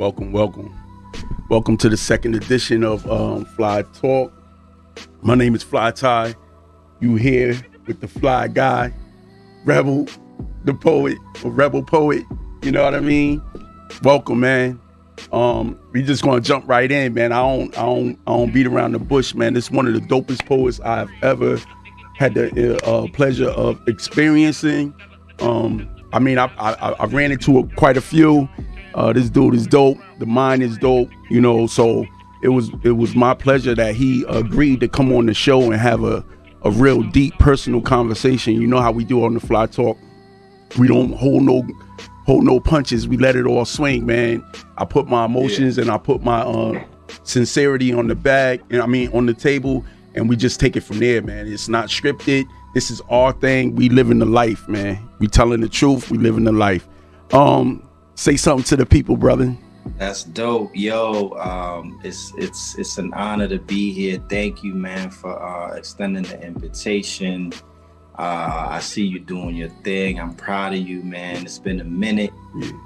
[0.00, 0.74] Welcome, welcome.
[1.50, 4.32] Welcome to the second edition of um, Fly Talk.
[5.20, 6.34] My name is Fly Tye.
[7.00, 8.94] You here with the fly guy,
[9.66, 10.08] Rebel,
[10.64, 12.24] the poet, or Rebel poet.
[12.62, 13.42] You know what I mean?
[14.02, 14.80] Welcome, man.
[15.32, 17.32] Um, we just gonna jump right in, man.
[17.32, 19.52] I don't, I don't, I don't beat around the bush, man.
[19.52, 21.60] This is one of the dopest poets I've ever
[22.16, 24.94] had the uh, pleasure of experiencing.
[25.40, 28.48] Um, I mean, I, I, I ran into a, quite a few.
[28.94, 29.98] Uh, this dude is dope.
[30.18, 31.10] The mind is dope.
[31.28, 32.06] You know, so
[32.42, 35.74] it was it was my pleasure that he agreed to come on the show and
[35.74, 36.24] have a
[36.62, 38.54] a real deep personal conversation.
[38.54, 39.98] You know how we do on the Fly Talk.
[40.78, 41.66] We don't hold no
[42.26, 43.08] hold no punches.
[43.08, 44.44] We let it all swing, man.
[44.76, 45.82] I put my emotions yeah.
[45.82, 46.84] and I put my uh,
[47.24, 50.82] sincerity on the bag, and I mean on the table, and we just take it
[50.82, 51.46] from there, man.
[51.46, 52.44] It's not scripted.
[52.74, 53.74] This is our thing.
[53.74, 55.08] We live in the life, man.
[55.18, 56.10] We telling the truth.
[56.10, 56.86] We live in the life.
[57.32, 57.82] Um,
[58.20, 59.56] say something to the people, brother.
[59.96, 61.30] That's dope, yo.
[61.38, 64.22] Um, it's it's it's an honor to be here.
[64.28, 67.52] Thank you, man, for uh, extending the invitation.
[68.18, 70.20] Uh, I see you doing your thing.
[70.20, 71.42] I'm proud of you, man.
[71.46, 72.32] It's been a minute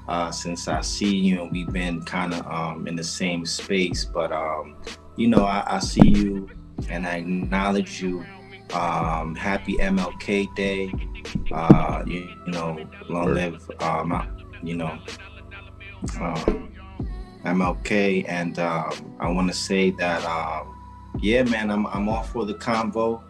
[0.06, 4.04] uh, since I see you, and we've been kind of um, in the same space.
[4.04, 4.76] But um,
[5.16, 6.48] you know, I, I, see you,
[6.88, 8.24] and I acknowledge you.
[8.72, 10.92] Um, happy MLK Day.
[11.52, 14.33] Uh, you, you, know, long live, um,
[14.66, 14.98] you know,
[16.20, 16.72] um,
[17.44, 20.74] MLK, and um, I want to say that, um,
[21.20, 23.22] yeah, man, I'm I'm all for the convo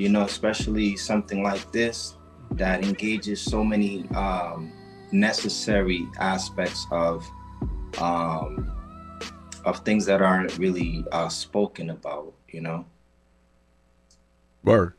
[0.00, 2.14] you know, especially something like this
[2.52, 4.72] that engages so many um,
[5.12, 7.22] necessary aspects of
[7.98, 8.72] um,
[9.66, 12.86] of things that aren't really uh, spoken about, you know.
[14.64, 14.94] Word.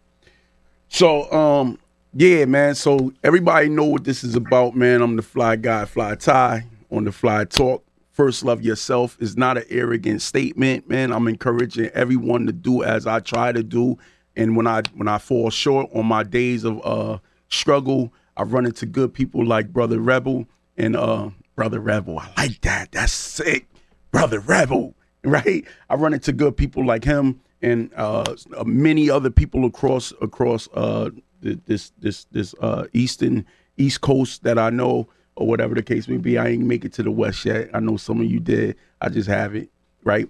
[0.87, 1.79] So, um,
[2.13, 2.75] yeah, man.
[2.75, 5.01] So everybody know what this is about, man.
[5.01, 7.83] I'm the fly guy, fly Tye on the fly talk.
[8.11, 11.11] First love yourself is not an arrogant statement, man.
[11.11, 13.97] I'm encouraging everyone to do as I try to do
[14.35, 18.65] and when I when I fall short on my days of uh struggle, I run
[18.65, 20.45] into good people like Brother Rebel
[20.77, 22.19] and uh Brother Rebel.
[22.19, 22.91] I like that.
[22.91, 23.67] That's sick.
[24.11, 25.65] Brother Rebel, right?
[25.89, 28.35] I run into good people like him and uh
[28.65, 31.09] many other people across across uh
[31.41, 33.45] this this this uh eastern
[33.77, 36.37] east coast that I know or whatever the case may be.
[36.37, 37.69] I ain't make it to the west yet.
[37.73, 38.75] I know some of you did.
[39.01, 39.69] I just haven't,
[40.03, 40.29] right?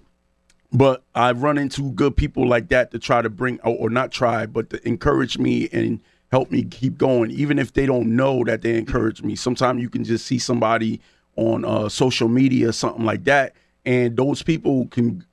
[0.72, 4.46] but I've run into good people like that to try to bring or not try,
[4.46, 6.00] but to encourage me and
[6.30, 9.36] help me keep going, even if they don't know that they encourage me.
[9.36, 11.00] Sometimes you can just see somebody
[11.36, 15.24] on uh, social media, something like that, and those people can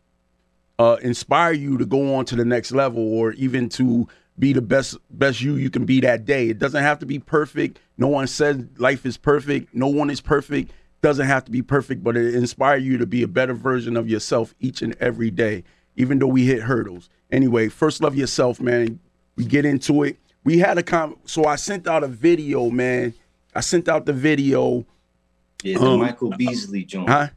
[0.77, 4.07] uh, inspire you to go on to the next level or even to
[4.39, 6.49] be the best best you you can be that day.
[6.49, 7.79] It doesn't have to be perfect.
[7.97, 9.75] No one says life is perfect.
[9.75, 13.23] No one is perfect doesn't have to be perfect, but it inspire you to be
[13.23, 15.63] a better version of yourself each and every day,
[15.95, 17.09] even though we hit hurdles.
[17.31, 18.99] Anyway, first love yourself, man.
[19.35, 20.17] We get into it.
[20.43, 23.13] We had a com so I sent out a video, man.
[23.55, 24.85] I sent out the video.
[25.63, 27.09] Yeah, the um, Michael Beasley joint.
[27.09, 27.27] Huh?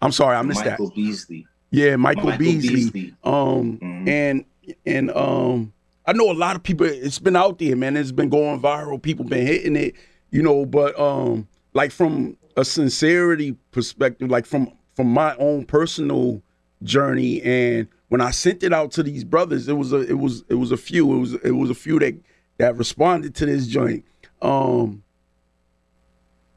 [0.00, 0.96] I'm sorry, I missed Michael that.
[0.96, 1.46] Michael Beasley.
[1.70, 2.90] Yeah, Michael, Michael Beasley.
[2.90, 3.14] Beasley.
[3.24, 4.08] Um mm-hmm.
[4.08, 4.44] and
[4.86, 5.72] and um
[6.06, 7.96] I know a lot of people it's been out there, man.
[7.96, 9.00] It's been going viral.
[9.00, 9.94] People been hitting it,
[10.30, 16.42] you know, but um like from a sincerity perspective, like from from my own personal
[16.82, 20.44] journey, and when I sent it out to these brothers, it was a it was
[20.48, 22.14] it was a few, it was it was a few that
[22.58, 24.04] that responded to this joint.
[24.42, 25.02] Um,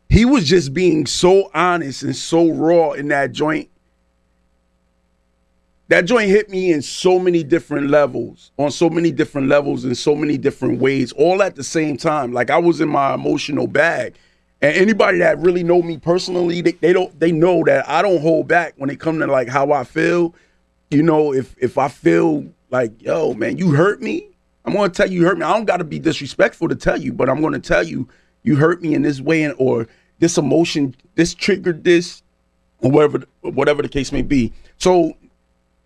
[0.09, 3.69] he was just being so honest and so raw in that joint.
[5.87, 9.93] That joint hit me in so many different levels, on so many different levels, in
[9.93, 12.33] so many different ways, all at the same time.
[12.33, 14.15] Like I was in my emotional bag.
[14.61, 18.19] And anybody that really know me personally, they, they don't they know that I don't
[18.19, 20.33] hold back when it comes to like how I feel.
[20.89, 24.27] You know, if if I feel like, yo, man, you hurt me,
[24.63, 25.43] I'm gonna tell you you hurt me.
[25.43, 28.07] I don't gotta be disrespectful to tell you, but I'm gonna tell you
[28.41, 32.23] you hurt me in this way and or this emotion, this triggered this,
[32.79, 34.51] or whatever whatever the case may be.
[34.77, 35.15] So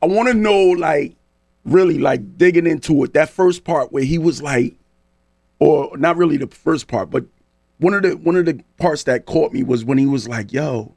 [0.02, 1.16] I wanna know like
[1.66, 4.76] really like digging into it, that first part where he was like,
[5.60, 7.26] or not really the first part, but
[7.80, 10.52] one of the one of the parts that caught me was when he was like,
[10.54, 10.96] "Yo,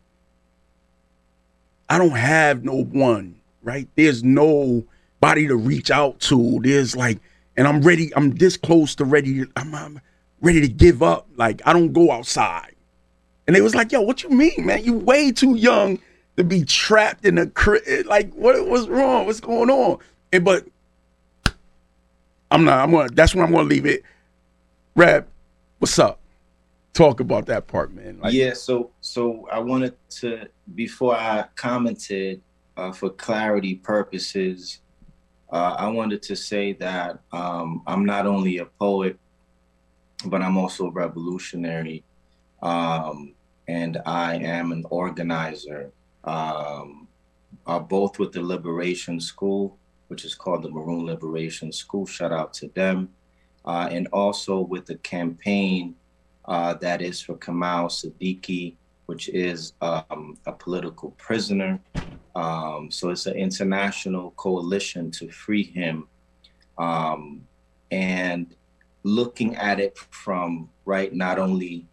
[1.88, 3.88] I don't have no one, right?
[3.96, 4.84] There's no
[5.20, 6.60] body to reach out to.
[6.62, 7.18] There's like,
[7.56, 8.14] and I'm ready.
[8.16, 9.44] I'm this close to ready.
[9.56, 10.00] I'm, I'm
[10.40, 11.28] ready to give up.
[11.36, 12.74] Like I don't go outside."
[13.46, 14.84] And they was like, "Yo, what you mean, man?
[14.84, 15.98] You way too young
[16.36, 18.06] to be trapped in a crib.
[18.06, 19.26] Like, what what's wrong?
[19.26, 19.98] What's going on?"
[20.32, 20.66] And but
[22.50, 22.80] I'm not.
[22.80, 23.08] I'm gonna.
[23.10, 24.02] That's when I'm gonna leave it.
[24.94, 25.26] Rap,
[25.78, 26.18] what's up?
[26.92, 28.18] talk about that part, man.
[28.20, 32.40] Like, yeah, so so I wanted to before I commented
[32.76, 34.80] uh, for clarity purposes,
[35.50, 39.18] uh, I wanted to say that um, I'm not only a poet,
[40.26, 42.04] but I'm also a revolutionary,
[42.62, 43.34] um,
[43.68, 45.90] and I am an organizer.
[46.24, 47.08] Um,
[47.66, 49.76] uh, both with the Liberation School,
[50.08, 52.06] which is called the Maroon Liberation School.
[52.06, 53.08] Shout out to them,
[53.64, 55.94] uh, and also with the campaign
[56.46, 58.74] uh, that is for Kamau Sadiki,
[59.06, 61.80] which is um, a political prisoner.
[62.34, 66.08] Um, so it's an international coalition to free him.
[66.78, 67.46] Um,
[67.90, 68.54] and
[69.02, 71.86] looking at it from, right, not only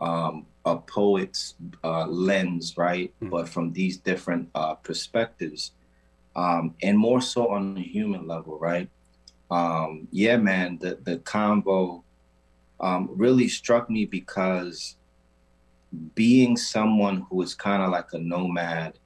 [0.00, 3.30] um, a poet's uh, lens, right, mm-hmm.
[3.30, 5.72] but from these different uh, perspectives,
[6.36, 8.88] um, and more so on a human level, right?
[9.50, 12.02] Um, yeah, man, the, the convo
[12.80, 14.96] um, really struck me because
[16.14, 18.98] being someone who is kind of like a nomad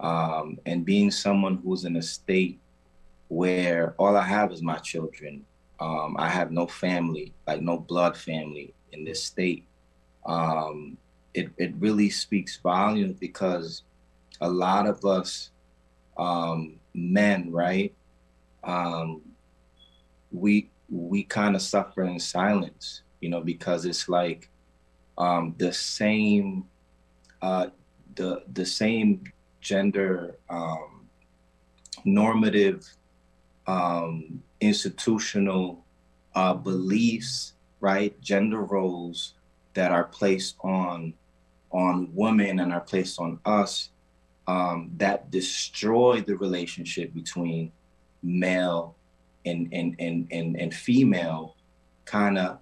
[0.00, 2.60] um, and being someone who's in a state
[3.28, 5.44] where all I have is my children.
[5.80, 9.66] Um, I have no family, like no blood family in this state.
[10.26, 10.98] Um,
[11.34, 13.82] it, it really speaks volumes because
[14.40, 15.50] a lot of us
[16.18, 17.94] um, men, right?
[18.64, 19.22] Um,
[20.32, 24.48] we we kind of suffer in silence you know, because it's like
[25.18, 26.64] um, the same
[27.42, 27.68] uh,
[28.14, 29.24] the the same
[29.60, 31.08] gender um,
[32.04, 32.86] normative
[33.66, 35.84] um, institutional
[36.34, 38.18] uh, beliefs, right?
[38.20, 39.34] Gender roles
[39.76, 41.14] that are placed on
[41.70, 43.90] on women and are placed on us
[44.46, 47.70] um, that destroy the relationship between
[48.22, 48.96] male
[49.44, 51.54] and and and and, and female
[52.04, 52.58] kind of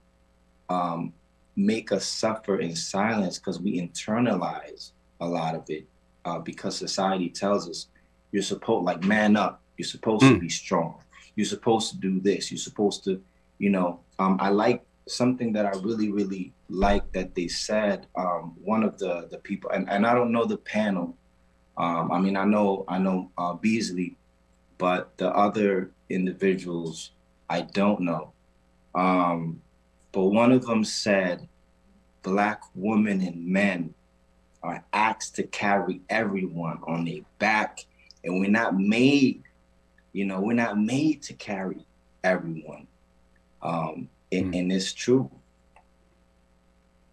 [0.69, 1.13] um,
[1.57, 4.91] make us suffer in silence because we internalize
[5.21, 5.87] a lot of it
[6.25, 7.87] uh, because society tells us
[8.33, 9.63] you're supposed like man up.
[9.77, 10.35] You're supposed mm.
[10.35, 11.01] to be strong.
[11.37, 12.51] You're supposed to do this.
[12.51, 13.23] You're supposed to
[13.59, 18.55] you know um, i like something that i really really like that they said um,
[18.63, 21.17] one of the the people and, and i don't know the panel
[21.77, 24.17] um, i mean i know i know uh, beasley
[24.79, 27.11] but the other individuals
[27.51, 28.33] i don't know
[28.95, 29.61] um,
[30.13, 31.49] but one of them said,
[32.23, 33.95] Black women and men
[34.63, 37.85] are asked to carry everyone on their back,
[38.23, 39.43] and we're not made,
[40.13, 41.85] you know, we're not made to carry
[42.23, 42.87] everyone.
[43.61, 44.59] Um, and, mm.
[44.59, 45.31] and it's true.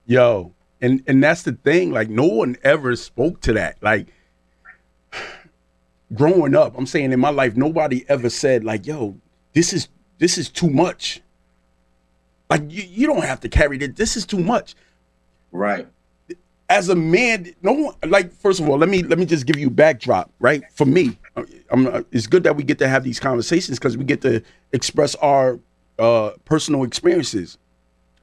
[0.06, 1.92] Yo, and and that's the thing.
[1.92, 3.78] Like, no one ever spoke to that.
[3.81, 4.08] Like,
[6.13, 9.16] growing up, I'm saying in my life, nobody ever said like, "Yo,
[9.54, 9.88] this is
[10.18, 11.22] this is too much."
[12.50, 13.92] Like you, you don't have to carry this.
[13.96, 14.75] This is too much.
[15.54, 15.88] Right.
[16.69, 18.34] As a man, no one like.
[18.34, 20.31] First of all, let me let me just give you backdrop.
[20.40, 20.63] Right.
[20.74, 21.18] For me,
[21.69, 24.42] I'm, it's good that we get to have these conversations because we get to
[24.74, 25.60] express our
[25.99, 27.57] uh, personal experiences.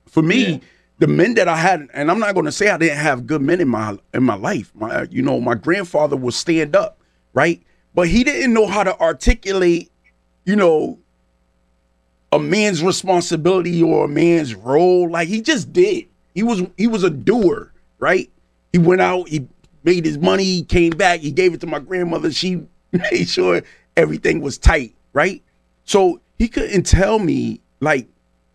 [0.07, 0.59] For me, yeah.
[0.99, 3.43] the men that I had, and I'm not going to say I didn't have good
[3.43, 4.73] men in my in my life.
[4.75, 7.01] My, you know, my grandfather would stand up,
[7.35, 7.63] right,
[7.95, 9.91] but he didn't know how to articulate,
[10.45, 10.99] you know,
[12.33, 15.11] a man's responsibility or a man's role.
[15.11, 16.07] Like he just did.
[16.35, 18.31] He was he was a doer, right?
[18.73, 19.47] He went out, he
[19.85, 22.31] made his money, he came back, he gave it to my grandmother.
[22.31, 23.63] She made sure
[23.97, 25.43] everything was tight, right?
[25.85, 28.09] So he couldn't tell me, like,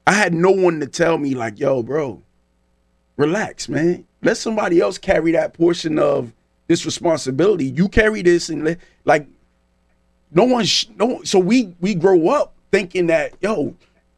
[0.06, 2.22] I had no one to tell me, like, yo, bro,
[3.18, 4.06] relax, man.
[4.22, 6.34] Let somebody else carry that portion of
[6.68, 7.66] this responsibility.
[7.66, 9.28] You carry this and let, like,
[10.32, 11.22] no one, sh- no.
[11.24, 13.76] So we we grow up thinking that yo,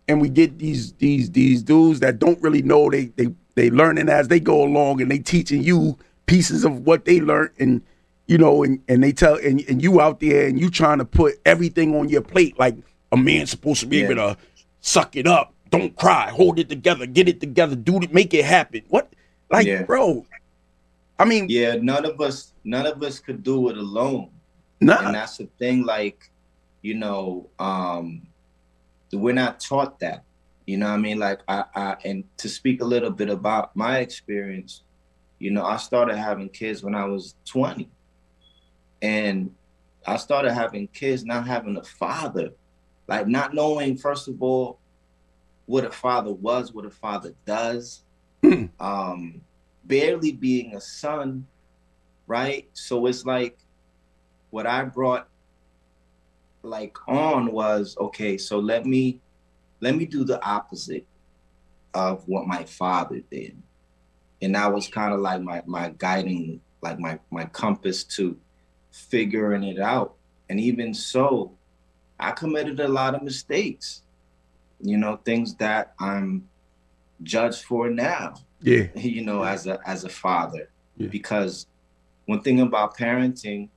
[0.07, 4.09] and we get these these these dudes that don't really know they they they learning
[4.09, 7.81] as they go along and they teaching you pieces of what they learned and
[8.27, 11.05] you know and, and they tell and, and you out there and you trying to
[11.05, 12.75] put everything on your plate like
[13.15, 14.05] a man's supposed to be yeah.
[14.05, 14.37] able to
[14.81, 18.45] suck it up don't cry hold it together get it together do it make it
[18.45, 19.11] happen what
[19.49, 19.81] like yeah.
[19.83, 20.25] bro
[21.17, 24.29] i mean yeah none of us none of us could do it alone
[24.79, 25.05] nah.
[25.05, 26.29] and that's the thing like
[26.81, 28.21] you know um
[29.17, 30.23] we're not taught that.
[30.65, 31.19] You know I mean?
[31.19, 34.83] Like I, I and to speak a little bit about my experience,
[35.39, 37.89] you know, I started having kids when I was 20.
[39.01, 39.53] And
[40.07, 42.51] I started having kids not having a father,
[43.07, 44.79] like not knowing, first of all,
[45.65, 48.03] what a father was, what a father does,
[48.41, 48.65] hmm.
[48.79, 49.41] um,
[49.83, 51.45] barely being a son,
[52.27, 52.67] right?
[52.73, 53.57] So it's like
[54.49, 55.27] what I brought
[56.61, 59.21] like on was okay so let me
[59.81, 61.05] let me do the opposite
[61.93, 63.55] of what my father did
[64.41, 68.37] and that was kind of like my my guiding, like my my compass to
[68.91, 70.15] figuring it out.
[70.49, 71.51] And even so,
[72.19, 74.01] I committed a lot of mistakes.
[74.79, 76.47] You know, things that I'm
[77.23, 78.35] judged for now.
[78.61, 78.87] Yeah.
[78.95, 80.69] You know, as a as a father.
[80.97, 81.07] Yeah.
[81.07, 81.67] Because
[82.25, 83.69] one thing about parenting,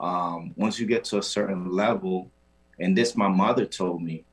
[0.00, 2.30] um, once you get to a certain level,
[2.78, 4.24] and this my mother told me,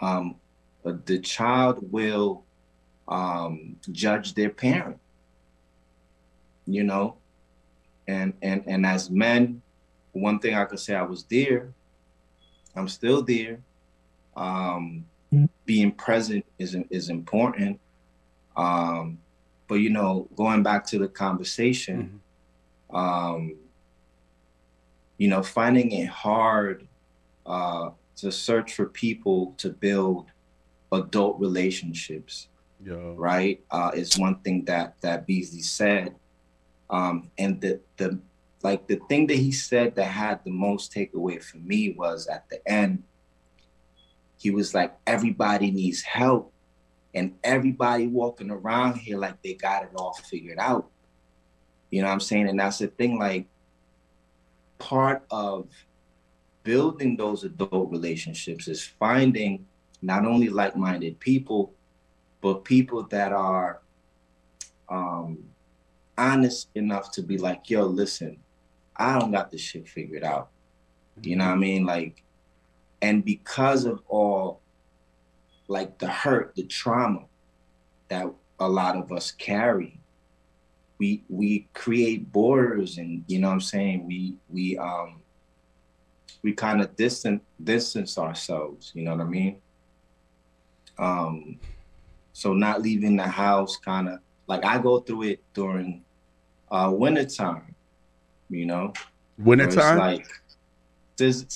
[0.00, 0.36] um,
[0.82, 2.44] the child will
[3.08, 4.98] um, judge their parent.
[6.66, 7.16] You know,
[8.06, 9.62] and and and as men,
[10.12, 11.72] one thing I could say I was there.
[12.76, 13.60] I'm still there.
[14.36, 15.04] Um,
[15.64, 17.78] being present is is important.
[18.56, 19.18] Um,
[19.68, 22.20] but you know, going back to the conversation,
[22.90, 22.96] mm-hmm.
[22.96, 23.56] um,
[25.18, 26.86] you know, finding it hard
[27.46, 30.26] uh, to search for people to build
[30.92, 32.48] adult relationships.
[32.84, 33.12] Yeah.
[33.14, 36.14] Right, uh, is one thing that that Beasley said,
[36.88, 38.18] um, and the the
[38.62, 42.48] like the thing that he said that had the most takeaway for me was at
[42.50, 43.02] the end.
[44.38, 46.52] He was like, everybody needs help,
[47.14, 50.90] and everybody walking around here like they got it all figured out.
[51.90, 52.48] You know what I'm saying?
[52.48, 53.46] And that's the thing, like
[54.78, 55.68] part of
[56.62, 59.66] building those adult relationships is finding
[60.02, 61.74] not only like-minded people,
[62.40, 63.82] but people that are
[64.88, 65.38] um,
[66.16, 68.38] honest enough to be like, yo, listen,
[69.00, 70.50] I don't got this shit figured out.
[71.22, 71.86] You know what I mean?
[71.86, 72.22] Like,
[73.00, 74.60] and because of all
[75.68, 77.24] like the hurt, the trauma
[78.08, 78.26] that
[78.58, 79.98] a lot of us carry,
[80.98, 85.22] we we create borders and you know what I'm saying, we we um
[86.42, 89.56] we kind of distant distance ourselves, you know what I mean?
[90.98, 91.58] Um
[92.34, 96.04] so not leaving the house kind of like I go through it during
[96.70, 97.74] uh wintertime,
[98.50, 98.92] you know.
[99.38, 99.98] Wintertime?
[99.98, 100.26] Like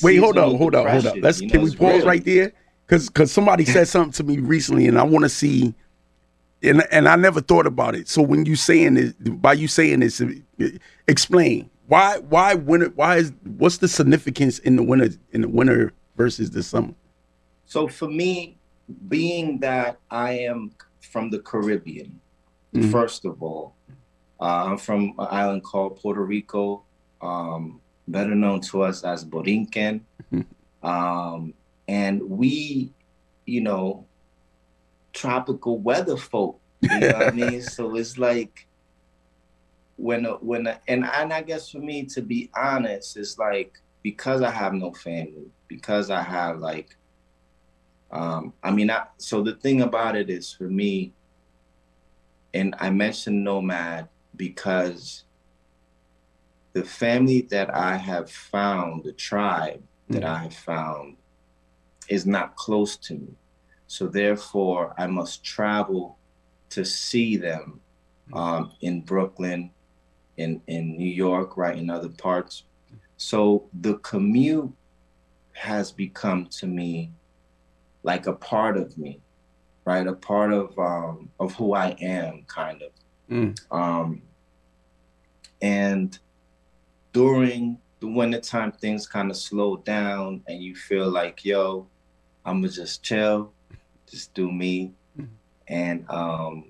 [0.03, 1.21] Wait, hold on, hold on, hold on.
[1.21, 2.07] Let's you know, can we pause real.
[2.07, 2.53] right there?
[2.87, 5.75] Cause cause somebody said something to me recently and I want to see
[6.63, 8.09] and and I never thought about it.
[8.09, 10.23] So when you saying this by you saying this
[11.09, 15.93] explain why why winter why is what's the significance in the winter in the winter
[16.17, 16.95] versus the summer?
[17.65, 18.59] So for me,
[19.09, 22.21] being that I am from the Caribbean,
[22.75, 22.91] mm-hmm.
[22.91, 23.75] first of all,
[24.41, 26.83] uh, I'm from an island called Puerto Rico,
[27.21, 30.01] um, better known to us as Borinquen.
[30.33, 30.87] Mm-hmm.
[30.87, 31.55] Um,
[31.89, 32.93] and we,
[33.47, 34.07] you know,
[35.13, 36.61] tropical weather folk.
[36.83, 37.63] You know what I mean?
[37.63, 38.67] So it's like
[39.97, 43.79] when a, when a, and and I guess for me to be honest, it's like
[44.03, 46.97] because I have no family, because I have like
[48.11, 51.13] um I mean I so the thing about it is for me
[52.53, 55.25] and I mentioned nomad because
[56.73, 60.35] the family that I have found, the tribe that mm-hmm.
[60.35, 61.17] I have found
[62.09, 63.35] is not close to me.
[63.87, 66.19] So therefore, I must travel
[66.71, 67.81] to see them
[68.33, 69.71] um, in Brooklyn,
[70.37, 72.65] in in New York, right, in other parts.
[73.17, 74.73] So the commute
[75.53, 77.13] has become to me
[78.03, 79.21] like a part of me,
[79.85, 82.91] right, a part of um, of who I am, kind of.
[83.31, 83.59] Mm.
[83.71, 84.23] Um,
[85.63, 86.19] and
[87.13, 91.87] during the wintertime, things kind of slow down, and you feel like, yo,
[92.45, 93.53] I'ma just chill,
[94.11, 94.93] just do me.
[95.19, 95.33] Mm-hmm.
[95.69, 96.65] And um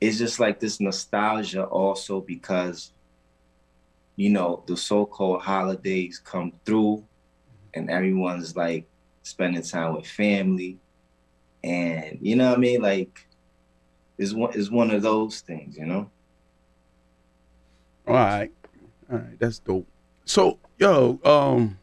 [0.00, 2.92] it's just like this nostalgia also because
[4.16, 7.04] you know the so-called holidays come through
[7.74, 8.86] and everyone's like
[9.22, 10.78] spending time with family
[11.64, 13.25] and you know what I mean like
[14.18, 16.10] is one is one of those things you know?
[18.06, 18.52] All right.
[19.10, 19.86] All right that's dope.
[20.24, 21.78] So yo um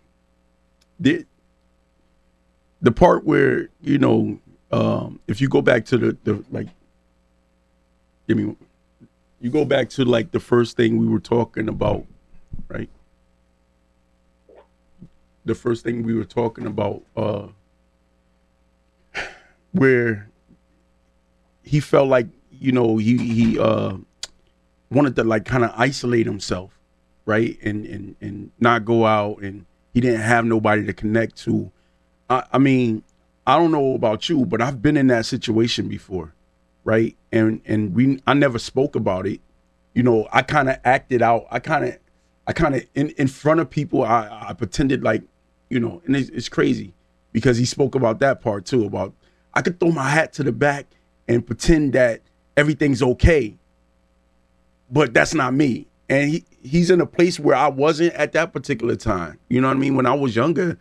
[1.01, 1.27] did
[2.81, 4.39] the part where you know
[4.71, 6.67] um, if you go back to the, the like
[8.27, 8.55] give me
[9.39, 12.05] you go back to like the first thing we were talking about
[12.67, 12.89] right?
[15.45, 17.47] The first thing we were talking about uh
[19.71, 20.29] where
[21.63, 23.95] he felt like you know he he uh
[24.91, 26.79] wanted to like kind of isolate himself
[27.25, 31.71] right and and and not go out and he didn't have nobody to connect to
[32.29, 33.03] I, I mean,
[33.45, 36.33] I don't know about you, but I've been in that situation before,
[36.83, 37.15] right?
[37.31, 39.41] And and we I never spoke about it.
[39.93, 41.45] You know, I kind of acted out.
[41.51, 41.97] I kind of
[42.47, 45.23] I kind of in in front of people I I pretended like,
[45.69, 46.93] you know, and it's, it's crazy
[47.31, 49.13] because he spoke about that part too about
[49.53, 50.87] I could throw my hat to the back
[51.27, 52.21] and pretend that
[52.57, 53.55] everything's okay.
[54.91, 55.87] but that's not me.
[56.09, 59.39] And he, he's in a place where I wasn't at that particular time.
[59.49, 59.95] You know what I mean?
[59.95, 60.77] When I was younger,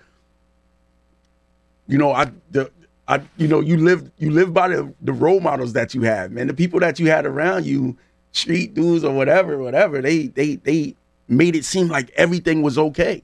[1.89, 2.71] you know, I the
[3.09, 6.33] I you know, you live you live by the the role models that you have,
[6.33, 6.49] man.
[6.49, 7.97] The people that you had around you,
[8.33, 10.97] street dudes or whatever, whatever, they they they
[11.29, 13.23] made it seem like everything was okay.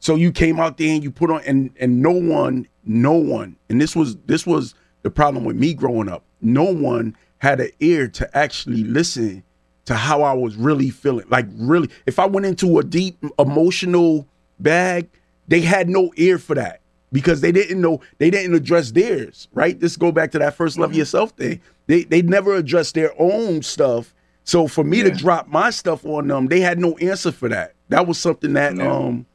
[0.00, 3.56] So you came out there and you put on and and no one, no one,
[3.70, 6.24] and this was this was the problem with me growing up.
[6.40, 9.42] No one had an ear to actually listen
[9.86, 11.26] to how I was really feeling.
[11.28, 14.26] Like really, if I went into a deep emotional
[14.58, 15.08] bag,
[15.48, 16.80] they had no ear for that
[17.12, 19.48] because they didn't know they didn't address theirs.
[19.52, 19.78] Right?
[19.78, 21.60] This go back to that first love yourself thing.
[21.86, 24.14] They they never addressed their own stuff.
[24.44, 25.04] So for me yeah.
[25.04, 27.74] to drop my stuff on them, they had no answer for that.
[27.88, 28.90] That was something that yeah.
[28.90, 29.26] um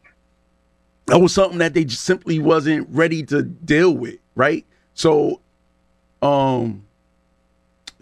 [1.07, 4.19] that was something that they just simply wasn't ready to deal with.
[4.35, 4.65] Right?
[4.93, 5.41] So
[6.25, 6.85] um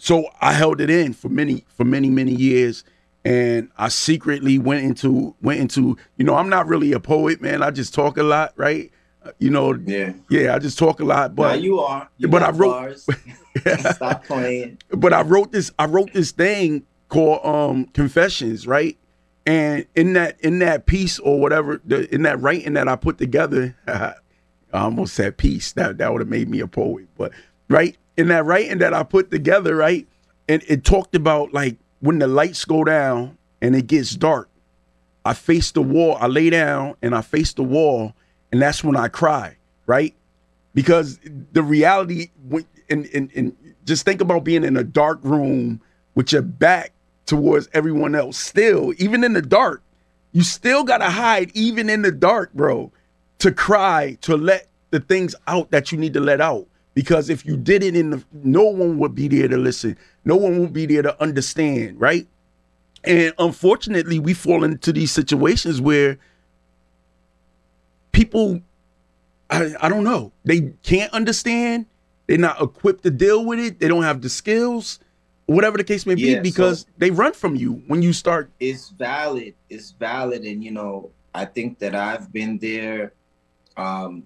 [0.04, 2.84] so I held it in for many for many many years,
[3.24, 7.64] and I secretly went into went into you know I'm not really a poet, man.
[7.64, 8.92] I just talk a lot, right?
[9.24, 10.56] Uh, you know, yeah, yeah.
[10.56, 12.10] I just talk a lot, but now you are.
[12.18, 13.00] You but I wrote.
[13.80, 14.78] Stop playing.
[14.90, 15.72] But I wrote this.
[15.80, 18.98] I wrote this thing called um Confessions, right?
[19.46, 23.18] And in that in that piece or whatever, the, in that writing that I put
[23.18, 24.16] together, I
[24.74, 25.72] almost said piece.
[25.72, 27.32] That that would have made me a poet, but
[27.70, 30.08] right in that writing that I put together, right?
[30.48, 34.50] And it talked about like when the lights go down and it gets dark,
[35.26, 38.14] I face the wall, I lay down and I face the wall,
[38.52, 40.14] and that's when I cry, right?
[40.74, 41.20] Because
[41.54, 43.56] the reality, when, and, and, and
[43.86, 45.82] just think about being in a dark room
[46.16, 46.92] with your back
[47.26, 48.38] towards everyone else.
[48.38, 49.82] Still, even in the dark,
[50.34, 52.92] you still gotta hide, even in the dark, bro,
[53.40, 56.68] to cry, to let the things out that you need to let out.
[56.94, 59.98] Because if you did it in the, no one would be there to listen.
[60.26, 62.28] No one would be there to understand, right?
[63.04, 66.20] And unfortunately, we fall into these situations where
[68.12, 68.62] people,
[69.50, 71.88] I, I don't know, they can't understand.
[72.28, 73.80] They're not equipped to deal with it.
[73.80, 75.00] They don't have the skills,
[75.48, 78.52] whatever the case may be, yeah, because so they run from you when you start.
[78.60, 79.56] It's valid.
[79.70, 80.44] It's valid.
[80.44, 83.14] And, you know, I think that I've been there.
[83.76, 84.26] Um,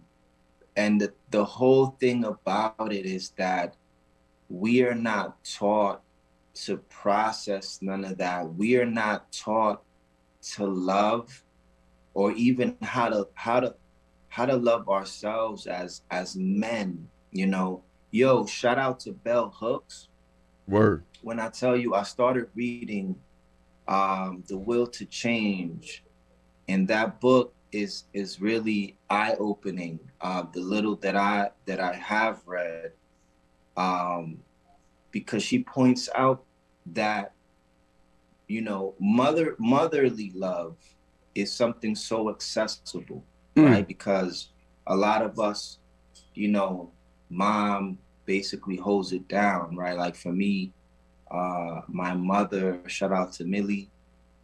[0.77, 3.75] and the, the whole thing about it is that
[4.47, 6.01] we are not taught
[6.53, 8.53] to process none of that.
[8.53, 9.81] We are not taught
[10.53, 11.43] to love
[12.13, 13.75] or even how to how to
[14.29, 17.83] how to love ourselves as as men, you know.
[18.11, 20.07] Yo, shout out to Bell Hooks.
[20.67, 21.03] Word.
[21.21, 23.15] When I tell you I started reading
[23.87, 26.03] um The Will to Change
[26.67, 29.99] and that book is is really eye opening.
[30.21, 32.91] Uh, the little that I that I have read,
[33.75, 34.39] um,
[35.11, 36.43] because she points out
[36.93, 37.33] that
[38.47, 40.75] you know mother motherly love
[41.35, 43.23] is something so accessible,
[43.55, 43.65] mm.
[43.65, 43.87] right?
[43.87, 44.49] Because
[44.87, 45.77] a lot of us,
[46.33, 46.91] you know,
[47.29, 49.97] mom basically holds it down, right?
[49.97, 50.73] Like for me,
[51.29, 53.89] uh, my mother, shout out to Millie.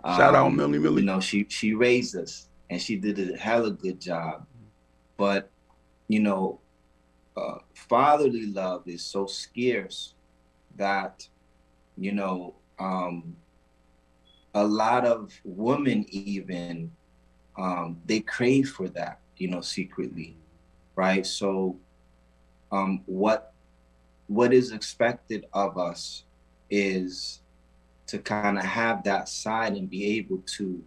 [0.05, 1.01] Shout um, out Millie Millie.
[1.01, 4.45] You know, she she raised us and she did a hella good job.
[5.17, 5.49] But
[6.07, 6.59] you know,
[7.35, 10.13] uh, fatherly love is so scarce
[10.75, 11.27] that
[11.97, 13.35] you know um,
[14.53, 16.91] a lot of women even
[17.57, 20.35] um, they crave for that you know secretly
[20.95, 21.75] right so
[22.71, 23.53] um, what
[24.27, 26.23] what is expected of us
[26.69, 27.41] is
[28.07, 30.83] to kind of have that side and be able to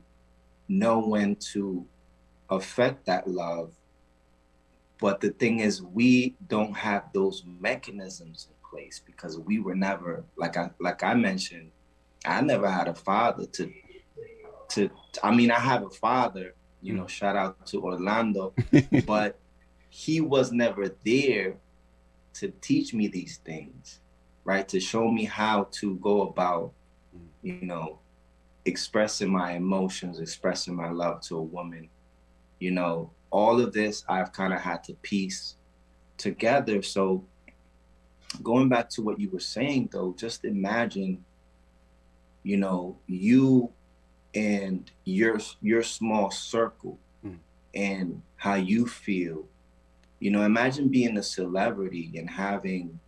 [0.68, 1.86] know when to
[2.50, 3.72] affect that love.
[4.98, 10.24] But the thing is, we don't have those mechanisms in place because we were never
[10.36, 11.70] like I like I mentioned,
[12.24, 13.72] I never had a father to
[14.70, 14.90] to
[15.22, 18.54] I mean I have a father, you know, shout out to Orlando,
[19.06, 19.38] but
[19.90, 21.56] he was never there
[22.34, 24.00] to teach me these things,
[24.44, 24.68] right?
[24.68, 26.72] To show me how to go about,
[27.42, 27.98] you know,
[28.66, 31.88] expressing my emotions, expressing my love to a woman,
[32.58, 35.54] you know, all of this I've kind of had to piece
[36.18, 36.82] together.
[36.82, 37.24] So
[38.42, 41.24] going back to what you were saying though, just imagine,
[42.42, 43.70] you know, you
[44.34, 47.38] and your your small circle mm.
[47.74, 49.44] and how you feel.
[50.18, 52.98] You know, imagine being a celebrity and having,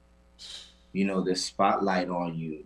[0.92, 2.64] you know, the spotlight on you,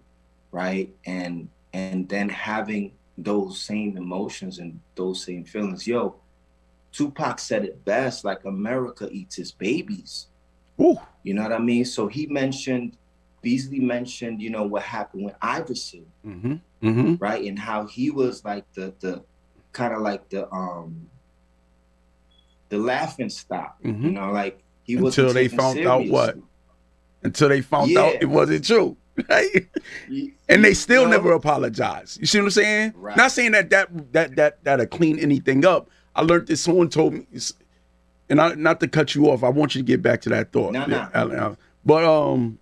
[0.50, 0.92] right?
[1.06, 5.86] And and then having those same emotions and those same feelings.
[5.86, 6.16] Yo,
[6.92, 10.26] Tupac said it best, like America eats its babies.
[10.80, 10.98] Ooh.
[11.22, 11.84] You know what I mean?
[11.84, 12.96] So he mentioned
[13.42, 16.54] Beasley mentioned, you know, what happened with Iverson, Mm-hmm.
[16.82, 17.14] Mm-hmm.
[17.18, 17.44] right?
[17.44, 19.22] And how he was like the the
[19.72, 21.08] kind of like the um
[22.68, 24.02] the laughing stock, Mhm.
[24.02, 26.36] you know, like he was Until they found out what?
[27.22, 28.96] Until they found out it wasn't true.
[29.28, 29.66] Right?
[30.48, 32.16] and they still never apologize.
[32.20, 32.92] You see what I'm saying?
[32.96, 33.16] Right.
[33.16, 35.90] Not saying that that that that that'll clean anything up.
[36.16, 36.62] I learned this.
[36.62, 37.26] Someone told me,
[38.30, 39.44] and I, not to cut you off.
[39.44, 40.72] I want you to get back to that thought.
[40.72, 41.08] No, no.
[41.14, 41.56] Alan, Alan.
[41.84, 42.58] But um,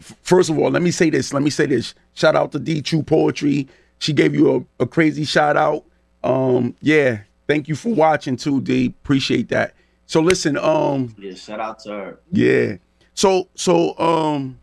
[0.00, 1.32] f- first of all, let me say this.
[1.32, 1.94] Let me say this.
[2.14, 3.68] Shout out to D True Poetry.
[3.98, 5.84] She gave you a, a crazy shout out.
[6.24, 7.20] Um, yeah.
[7.46, 8.86] Thank you for watching too, D.
[8.86, 9.74] Appreciate that.
[10.06, 12.20] So listen, um, Yeah, shout out to her.
[12.32, 12.76] yeah.
[13.14, 14.58] So so um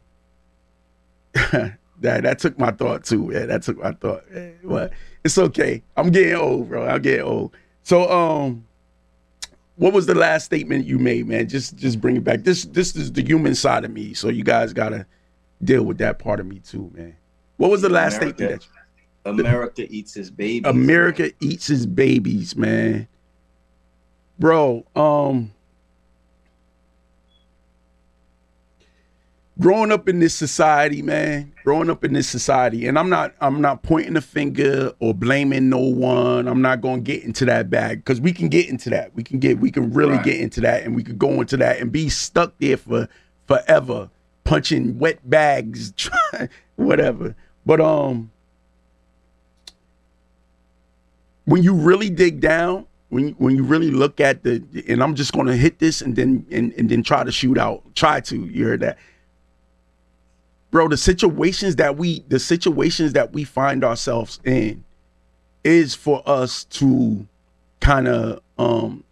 [1.52, 1.78] that
[2.24, 3.30] that took my thought too.
[3.34, 4.24] Yeah, that took my thought.
[4.64, 5.84] But it's okay.
[5.98, 6.88] I'm getting old, bro.
[6.88, 7.56] I'm getting old.
[7.84, 8.66] So um
[9.76, 11.48] what was the last statement you made, man?
[11.48, 12.44] Just just bring it back.
[12.44, 14.14] This this is the human side of me.
[14.14, 15.06] So you guys gotta
[15.64, 17.16] deal with that part of me too, man.
[17.58, 18.38] What was the last America.
[18.38, 18.68] statement
[19.24, 20.68] that America eats his baby.
[20.68, 23.08] America eats his babies, man.
[24.38, 25.52] Bro, um
[29.60, 33.62] growing up in this society, man, growing up in this society, and I'm not I'm
[33.62, 36.48] not pointing a finger or blaming no one.
[36.48, 39.14] I'm not going to get into that bag cuz we can get into that.
[39.16, 40.24] We can get we can really Right.
[40.24, 43.08] get into that and we could go into that and be stuck there for
[43.48, 44.10] forever
[44.44, 45.94] punching wet bags
[46.76, 47.36] whatever.
[47.66, 48.32] But um
[51.46, 55.16] when you really dig down, when you, when you really look at the, and I'm
[55.16, 58.46] just gonna hit this and then and, and then try to shoot out, try to.
[58.46, 58.98] You heard that,
[60.72, 60.88] bro?
[60.88, 64.84] The situations that we, the situations that we find ourselves in,
[65.64, 67.28] is for us to
[67.80, 69.04] kind of um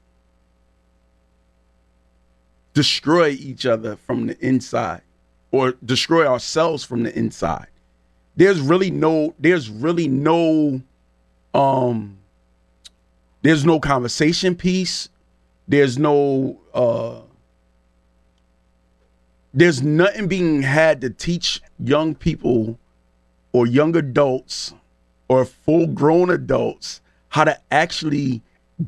[2.73, 5.01] destroy each other from the inside,
[5.51, 7.67] or destroy ourselves from the inside.
[8.35, 10.81] There's really no, there's really no,
[11.53, 12.17] um
[13.41, 15.09] there's no conversation piece
[15.67, 17.21] there's no uh
[19.57, 22.77] there's nothing being had to teach young people
[23.51, 24.73] or young adults
[25.27, 28.41] or full grown adults how to actually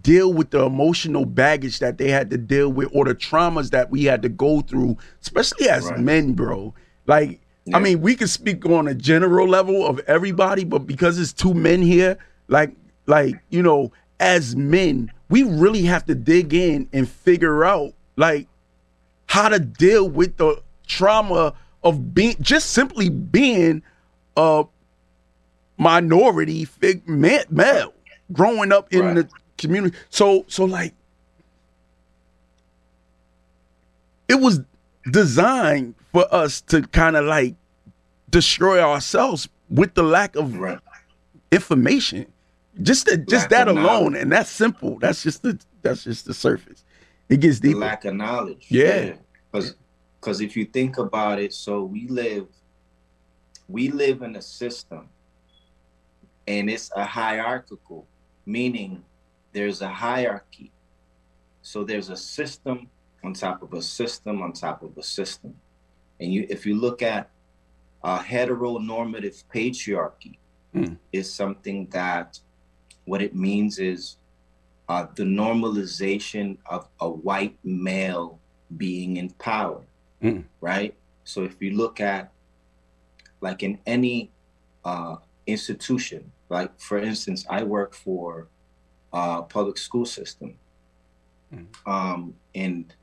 [0.04, 3.90] deal with the emotional baggage that they had to deal with or the traumas that
[3.90, 6.00] we had to go through especially as Right.
[6.00, 6.74] men bro
[7.08, 7.42] like
[7.74, 11.54] I mean, we can speak on a general level of everybody, but because it's two
[11.54, 12.72] men here, like,
[13.06, 18.48] like you know, as men, we really have to dig in and figure out like
[19.30, 23.84] how to deal with the trauma of being just simply being
[24.36, 24.64] a
[25.78, 27.94] minority fig ma- male
[28.34, 29.16] growing up in Right.
[29.18, 29.96] the community.
[30.10, 30.96] So, so like,
[34.28, 34.62] it was
[35.12, 37.54] designed for us to kind of like
[38.32, 40.80] destroy ourselves with the lack of Right.
[41.52, 42.26] information.
[42.82, 44.22] Just the, just Lack that alone, knowledge.
[44.24, 44.98] and that's simple.
[44.98, 46.84] That's just the that's just the surface.
[47.30, 48.66] It gets The lack of knowledge.
[48.70, 49.14] Yeah.
[49.52, 49.76] Because
[50.20, 52.48] because if you think about it, so we live
[53.68, 55.08] we live in a system
[56.48, 58.08] and it's a hierarchical,
[58.46, 59.04] meaning
[59.54, 60.72] there's a hierarchy.
[61.62, 62.90] So there's a system
[63.24, 65.54] on top of a system on top of a system.
[66.20, 67.30] And you if you look at
[68.04, 70.38] a heteronormative patriarchy,
[70.76, 70.98] Mm.
[71.12, 72.40] is something that
[73.06, 74.18] what it means is
[74.90, 78.40] uh, the normalization of a white male
[78.76, 79.82] being in power,
[80.22, 80.44] Mm.
[80.60, 80.94] right?
[81.24, 82.32] So if you look at,
[83.40, 84.32] like in any
[84.84, 88.48] uh, institution, like for instance, I work for
[89.14, 90.56] a public school system,
[91.54, 91.68] Mm.
[91.86, 92.94] um, and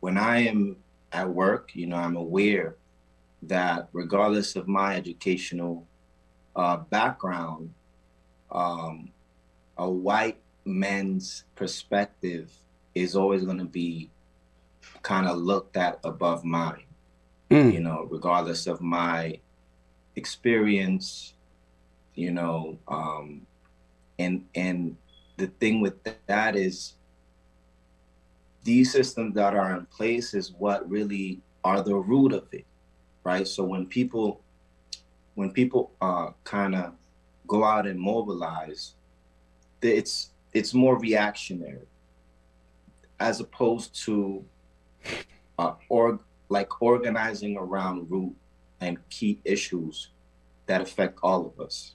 [0.00, 0.76] when I am
[1.12, 2.76] at work, you know, I'm aware
[3.42, 5.86] that regardless of my educational
[6.56, 7.72] uh, background,
[8.50, 9.10] um,
[9.76, 12.52] a white man's perspective
[12.94, 14.10] is always going to be
[15.02, 16.84] kind of looked at above mine,
[17.50, 17.72] Mm.
[17.72, 19.40] you know, regardless of my
[20.16, 21.32] experience,
[22.14, 23.46] you know, um,
[24.18, 24.96] and and
[25.38, 25.94] the thing with
[26.26, 26.94] that is
[28.64, 32.66] these systems that are in place is what really are the root of it,
[33.24, 33.46] right?
[33.48, 34.40] So when people
[35.36, 36.92] when people uh, kind of
[37.46, 38.94] go out and mobilize,
[39.80, 41.86] it's it's more reactionary
[43.20, 44.44] as opposed to
[45.58, 48.34] uh, or like organizing around root
[48.80, 50.10] and key issues
[50.66, 51.94] that affect all of us,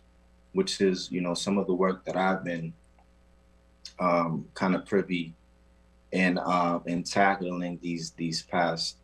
[0.53, 2.73] which is you know some of the work that I've been
[3.99, 5.33] um, kind of privy
[6.11, 8.97] in uh, in tackling these these past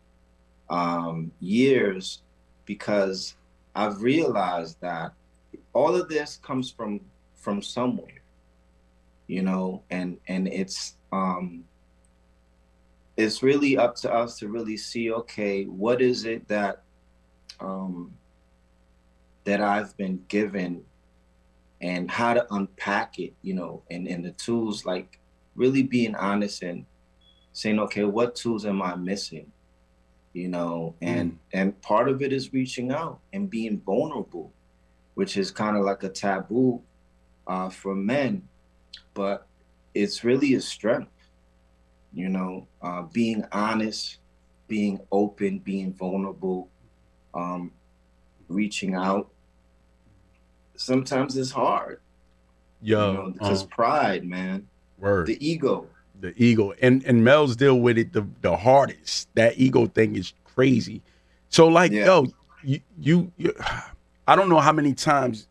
[0.69, 2.21] um, years
[2.65, 3.35] because
[3.75, 5.13] I've realized that
[5.73, 6.99] all of this comes from
[7.35, 8.18] from somewhere,
[9.29, 11.63] you know, and and it's um
[13.15, 16.83] it's really up to us to really see okay what is it that
[17.59, 18.13] um
[19.43, 20.81] that i've been given
[21.81, 25.19] and how to unpack it you know and and the tools like
[25.55, 26.85] really being honest and
[27.51, 29.51] saying okay what tools am i missing
[30.33, 31.37] you know and mm.
[31.53, 34.51] and part of it is reaching out and being vulnerable
[35.15, 36.81] which is kind of like a taboo
[37.47, 38.47] uh, for men
[39.13, 39.47] but
[39.93, 41.12] it's really a strength
[42.13, 44.17] you know, uh, being honest,
[44.67, 46.69] being open, being vulnerable,
[47.34, 47.71] um,
[48.47, 49.30] reaching out.
[50.75, 52.02] Sometimes it's hard.
[52.82, 54.67] Yo, you know, because um, pride, man.
[54.97, 55.28] Word.
[55.28, 55.88] The ego.
[56.19, 56.73] The ego.
[56.82, 59.30] And and Mel's deal with it the, the hardest.
[59.36, 61.02] That ego thing is crazy.
[61.49, 62.06] So like, yeah.
[62.06, 62.28] yo,
[62.63, 63.54] you, you you
[64.28, 65.47] I don't know how many times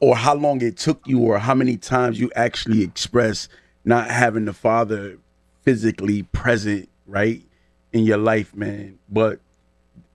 [0.00, 3.48] or how long it took you or how many times you actually express
[3.84, 5.18] not having the father
[5.62, 7.44] physically present, right,
[7.92, 8.98] in your life, man.
[9.08, 9.40] But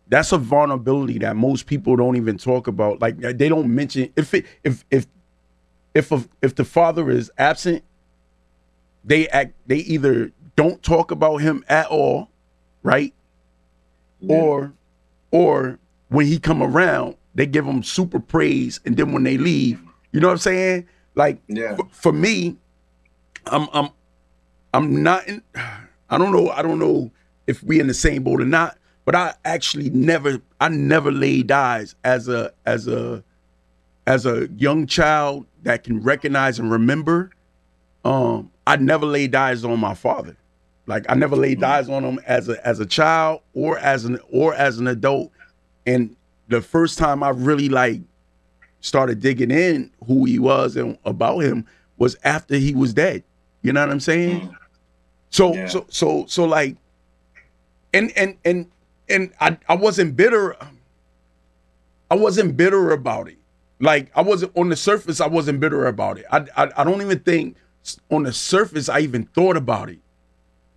[0.08, 3.02] that's a vulnerability that most people don't even talk about.
[3.02, 5.08] Like they don't mention if it if if
[5.94, 7.84] if a, if the father is absent,
[9.06, 12.30] they act they either don't talk about him at all,
[12.84, 13.14] right?
[14.20, 14.36] Yeah.
[14.36, 14.74] Or
[15.32, 15.80] or
[16.10, 20.20] when he come around, they give them super praise, and then when they leave, you
[20.20, 20.88] know what I'm saying?
[21.16, 21.76] Like yeah.
[21.76, 22.58] for, for me,
[23.46, 23.90] I'm I'm
[24.74, 27.12] I'm not in, I don't know, I don't know
[27.48, 31.52] if we in the same boat or not, but I actually never I never laid
[31.52, 33.24] eyes as a as a
[34.08, 37.32] as a young child that can recognize and remember.
[38.04, 40.36] Um, I never laid eyes on my father.
[40.88, 44.20] Like I never laid eyes on him as a as a child or as an
[44.32, 45.32] or as an adult.
[45.86, 46.16] And
[46.52, 48.02] the first time I really like
[48.82, 51.66] started digging in who he was and about him
[51.98, 53.24] was after he was dead.
[53.62, 54.42] You know what I'm saying?
[54.42, 54.56] Mm.
[55.30, 55.68] So yeah.
[55.68, 56.76] so so so like,
[57.94, 58.70] and and and
[59.10, 60.56] and I I wasn't bitter.
[62.10, 63.38] I wasn't bitter about it.
[63.80, 65.22] Like I wasn't on the surface.
[65.22, 66.26] I wasn't bitter about it.
[66.32, 67.56] I I, I don't even think
[68.10, 70.00] on the surface I even thought about it.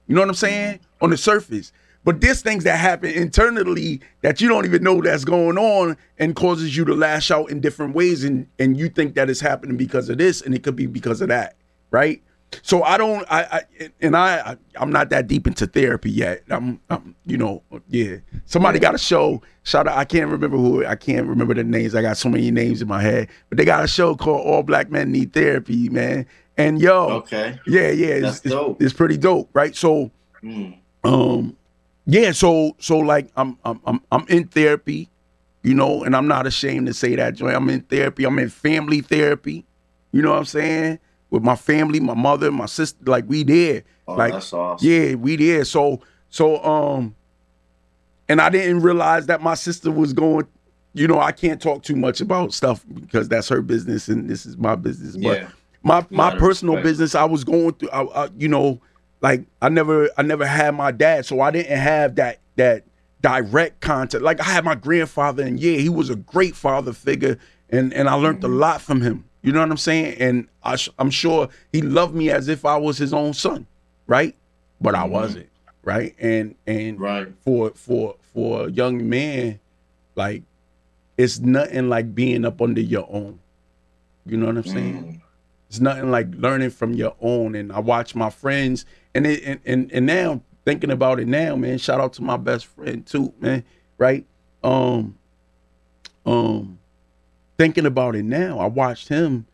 [0.07, 0.81] You know what I'm saying?
[1.01, 1.73] On the surface.
[2.05, 6.37] But there's things that happen internally that you don't even know that's going on and
[6.37, 9.77] causes you to lash out in different ways and and you think that it's happening
[9.77, 11.57] because of this and it could be because of that,
[11.91, 12.23] right?
[12.63, 16.45] So I don't, I, I and I, I, am not that deep into therapy yet.
[16.51, 18.17] I'm, I'm, you know, yeah.
[18.45, 19.43] Somebody got a show.
[19.63, 20.85] Shout out, I can't remember who.
[20.85, 21.95] I can't remember the names.
[21.95, 24.63] I got so many names in my head, but they got a show called All
[24.63, 26.27] Black Men Need Therapy, man.
[26.57, 28.81] And yo, okay, yeah, yeah, That's it's, dope.
[28.81, 29.75] It's, it's pretty dope, right?
[29.75, 30.11] So,
[30.43, 30.79] mm.
[31.03, 31.57] um,
[32.07, 35.09] yeah, so, so like, I'm, I'm, I'm, I'm in therapy,
[35.63, 37.35] you know, and I'm not ashamed to say that.
[37.35, 38.25] Joy, I'm in therapy.
[38.25, 39.65] I'm in family therapy.
[40.13, 40.99] You know what I'm saying?
[41.35, 43.05] with my family, my mother, my sister.
[43.05, 43.85] Like we did.
[44.07, 44.89] Oh, like that's awesome.
[44.89, 45.67] Yeah, we did.
[45.67, 47.17] So so um,
[48.29, 50.47] and I didn't realize that my sister was going.
[50.93, 54.47] You know, I can't talk too much about stuff because that's her business and this
[54.47, 55.17] is my business.
[55.17, 55.49] But yeah.
[55.83, 56.93] my my personal respect.
[56.93, 57.91] business, I was going through.
[57.91, 58.81] I, I, you know,
[59.25, 62.85] like I never I never had my dad, so I didn't have that that
[63.23, 64.23] direct contact.
[64.23, 67.39] Like I had my grandfather, and yeah, he was a great father figure,
[67.71, 68.53] and and I learned mm-hmm.
[68.53, 69.25] a lot from him.
[69.41, 70.19] You know what I'm saying?
[70.21, 73.67] And I am sure he loved me as if I was his own son,
[74.07, 74.37] right?
[74.79, 75.13] But I mm-hmm.
[75.13, 75.49] wasn't,
[75.83, 76.15] right?
[76.19, 77.29] And and right.
[77.47, 79.59] for for for a young man,
[80.17, 80.43] like
[81.17, 83.41] it's nothing like being up under your own.
[84.27, 85.23] You know what I'm saying?
[85.75, 87.57] It's nothing like learning from your own.
[87.57, 91.57] And I watch my friends, and it, and, and and now thinking about it now,
[91.57, 91.79] man.
[91.79, 93.65] Shout out to my best friend too, man.
[93.99, 94.25] Right?
[94.63, 95.19] Um,
[96.25, 96.79] um,
[97.59, 99.47] thinking about it now, I watched him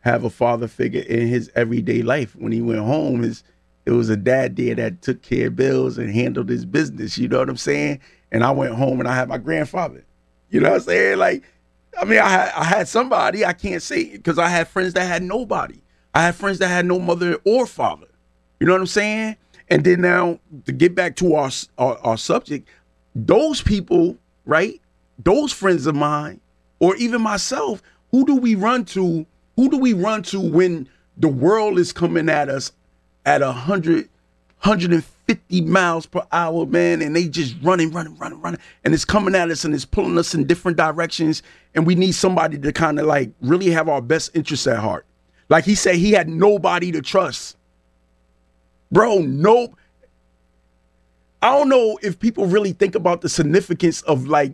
[0.00, 2.34] have a father figure in his everyday life.
[2.34, 3.44] When he went home, his
[3.86, 7.18] it was a dad there that took care of bills and handled his business.
[7.18, 8.00] You know what I'm saying?
[8.32, 10.04] And I went home and I had my grandfather.
[10.50, 11.18] You know what I'm saying?
[11.18, 11.44] Like,
[11.98, 13.44] I mean, I had I had somebody.
[13.44, 15.80] I can't say because I had friends that had nobody.
[16.14, 18.06] I had friends that had no mother or father.
[18.60, 19.36] You know what I'm saying?
[19.70, 22.68] And then now to get back to our, our, our subject,
[23.14, 24.80] those people, right?
[25.18, 26.40] Those friends of mine
[26.78, 29.26] or even myself, who do we run to?
[29.56, 32.72] Who do we run to when the world is coming at us
[33.24, 34.08] at a hundred,
[34.58, 38.92] hundred and fifty miles per hour, man, and they just running, running, running, running, and
[38.92, 41.42] it's coming at us and it's pulling us in different directions,
[41.74, 45.06] and we need somebody to kind of like really have our best interests at heart.
[45.48, 47.56] Like he said, he had nobody to trust.
[48.90, 49.74] Bro, nope.
[51.40, 54.52] I don't know if people really think about the significance of like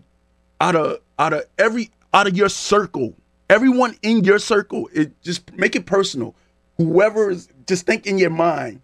[0.61, 3.15] out of out of every out of your circle,
[3.51, 6.37] everyone in your circle, it just make it personal.
[6.77, 8.81] Whoever is just think in your mind,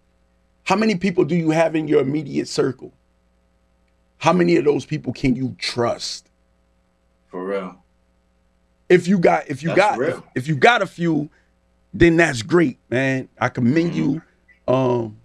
[0.65, 2.91] how many people do you have in your immediate circle?
[4.17, 6.29] How many of those people can you trust?
[7.27, 7.83] For real.
[8.89, 11.29] If you got if you That's got if, if you got a few,
[11.93, 13.29] then that's great, man.
[13.39, 14.21] I commend you.
[14.67, 15.17] Um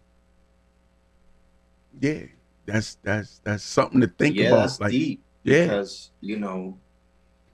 [2.01, 2.23] yeah,
[2.67, 4.61] that's that's that's something to think yeah, about.
[4.61, 5.23] that's like deep.
[5.43, 5.65] yeah.
[5.65, 6.79] Because, you know,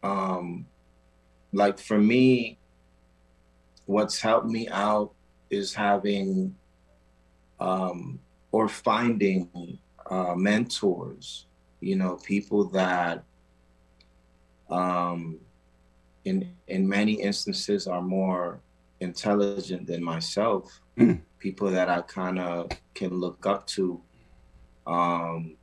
[0.03, 0.67] um,
[1.53, 2.59] like for me,
[3.87, 5.13] what's helped me out
[5.51, 6.55] is having
[7.61, 8.19] um
[8.53, 9.79] or finding
[10.11, 11.47] uh mentors,
[11.81, 13.25] you know, people that
[14.71, 15.39] um
[16.25, 18.61] in in many instances are more
[19.01, 21.21] intelligent than myself Mm.
[21.39, 24.01] people that i kind of can look up to
[24.87, 25.57] um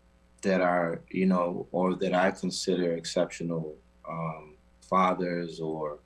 [0.44, 3.74] that are you know or that i consider exceptional
[4.08, 4.54] um
[4.88, 5.98] fathers or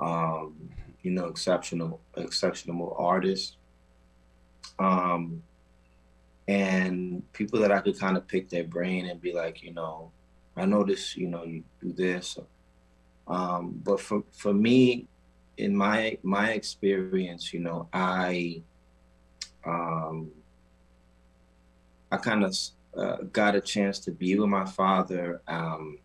[0.00, 0.56] um
[1.02, 3.56] you know exceptional exceptional artists
[4.80, 5.42] um
[6.48, 10.10] and people that i could kind of pick their brain and be like you know
[10.56, 12.38] i notice you know you do this.
[13.28, 15.06] Um but for for me
[15.56, 18.60] in my my experience you know i
[19.64, 20.32] um
[22.10, 22.56] i kind of
[22.96, 25.98] uh, got a chance to be with my father um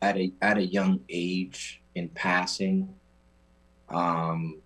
[0.00, 2.94] at a at a young age in passing.
[3.88, 4.60] Um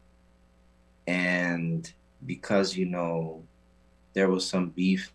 [1.07, 1.93] and
[2.27, 3.43] because you know
[4.15, 5.13] there was some beef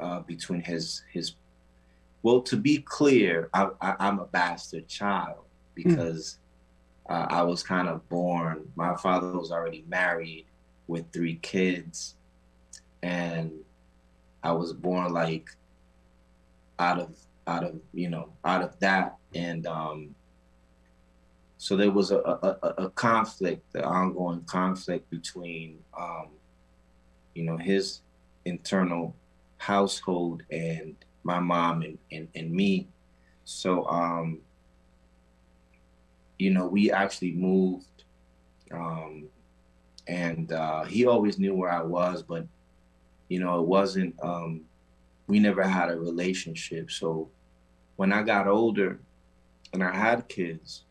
[0.00, 1.34] uh, between his his
[2.22, 5.44] well to be clear I, I i'm a bastard child
[5.74, 6.38] because
[7.08, 10.46] uh, i was kind of born my father was already married
[10.88, 12.16] with three kids
[13.02, 13.52] and
[14.42, 15.48] i was born like
[16.78, 19.16] out of out of you know out of that.
[19.34, 20.14] And um
[21.58, 26.28] so there was a, a, a- conflict the ongoing conflict between um
[27.34, 28.00] you know his
[28.44, 29.14] internal
[29.58, 32.86] household and my mom and, and, and me.
[33.44, 34.40] So um
[36.38, 38.04] you know we actually moved
[38.72, 39.28] um
[40.06, 42.46] and uh he always knew where i was but
[43.28, 44.60] you know it wasn't um
[45.26, 46.90] we never had a relationship.
[46.90, 47.28] So
[47.96, 49.00] when i got older
[49.72, 50.84] and i had kids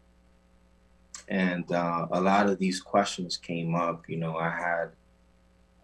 [1.27, 4.89] and uh, a lot of these questions came up you know i had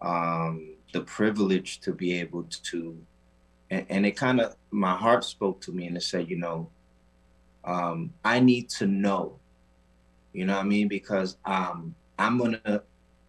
[0.00, 2.96] um the privilege to be able to
[3.70, 6.68] and, and it kind of my heart spoke to me and it said you know
[7.64, 9.38] um i need to know
[10.32, 10.88] you know what i mean?
[10.88, 12.82] Because um i'm gonna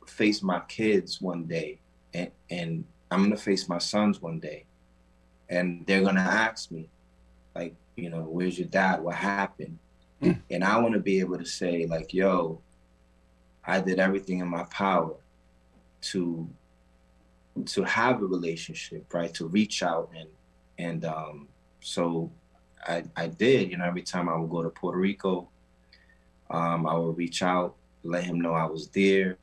[0.08, 1.80] face my kids one day
[2.14, 4.66] and and i'm gonna face my sons one day
[5.50, 6.90] and they're gonna ask me
[7.56, 9.02] like you know where's your dad?
[9.02, 9.78] What happened
[10.52, 12.60] And i want to be able to say like yo
[13.66, 15.16] i did everything in my power
[16.02, 16.48] to
[17.66, 19.34] to have a relationship right?
[19.36, 20.30] To reach out and
[20.78, 21.48] and um
[21.82, 22.32] so
[22.88, 25.48] i i did you know every time i would go to puerto rico
[26.50, 29.38] um i would reach out let him know i was there.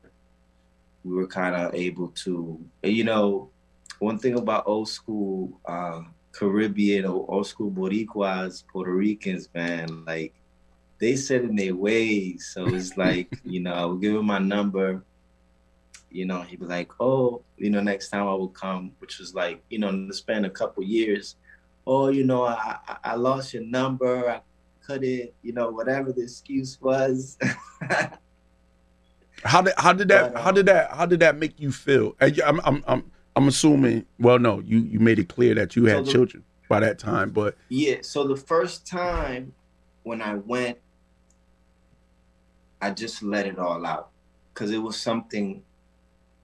[1.03, 3.49] We were kind of able to you know
[3.99, 10.33] one thing about old school uh caribbean or old school boricuas puerto ricans man like
[11.01, 14.39] they set in their ways so it's like you know i would give him my
[14.39, 15.03] number
[16.11, 19.33] you know, he'd be like, oh, you know, next time I will come, which was
[19.33, 21.35] like, you know, in the span of a couple years,
[21.87, 24.41] oh, you know, I, I, I lost your number, I
[24.85, 27.37] couldn't, you know, whatever the excuse was.
[29.43, 32.15] How did how did that how um, did that how did that make you feel?
[32.21, 34.05] I'm I'm I'm I'm assuming.
[34.19, 36.99] Well, no, you you made it clear that you So had the- children by that
[36.99, 39.51] time, but yeah, so the first time
[40.03, 40.77] when I went,
[42.81, 44.09] I just let it all out
[44.53, 45.63] because it was something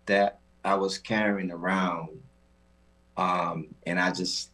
[0.06, 2.10] that I was carrying around,
[3.18, 4.52] um, and I just,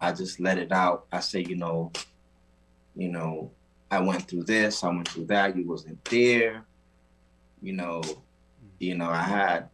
[0.00, 1.06] I just let it out.
[1.10, 1.92] I say, you know,
[2.94, 3.50] you know,
[3.90, 5.56] I went through this, I went through that.
[5.56, 6.64] You wasn't there,
[7.62, 8.02] you know,
[8.78, 9.68] you know, I had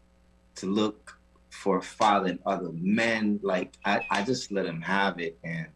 [0.57, 1.19] to look
[1.51, 3.41] for a father other men.
[3.43, 5.67] Like I, I just let him have it, and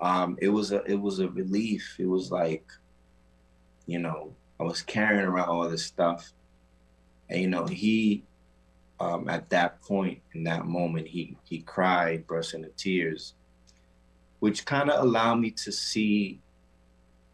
[0.00, 1.96] um, it was a, it was a relief.
[1.98, 2.64] It was like,
[3.88, 6.30] you know, I was carrying around all this stuff,
[7.30, 8.22] and you know, he,
[9.00, 13.34] um, at that point in that moment, he he cried, burst into tears,
[14.40, 16.38] which kind of allowed me to see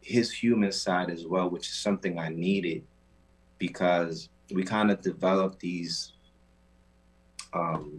[0.00, 2.84] his human side as well, which is something I needed
[3.58, 6.12] because we kind of developed these
[7.52, 7.98] um,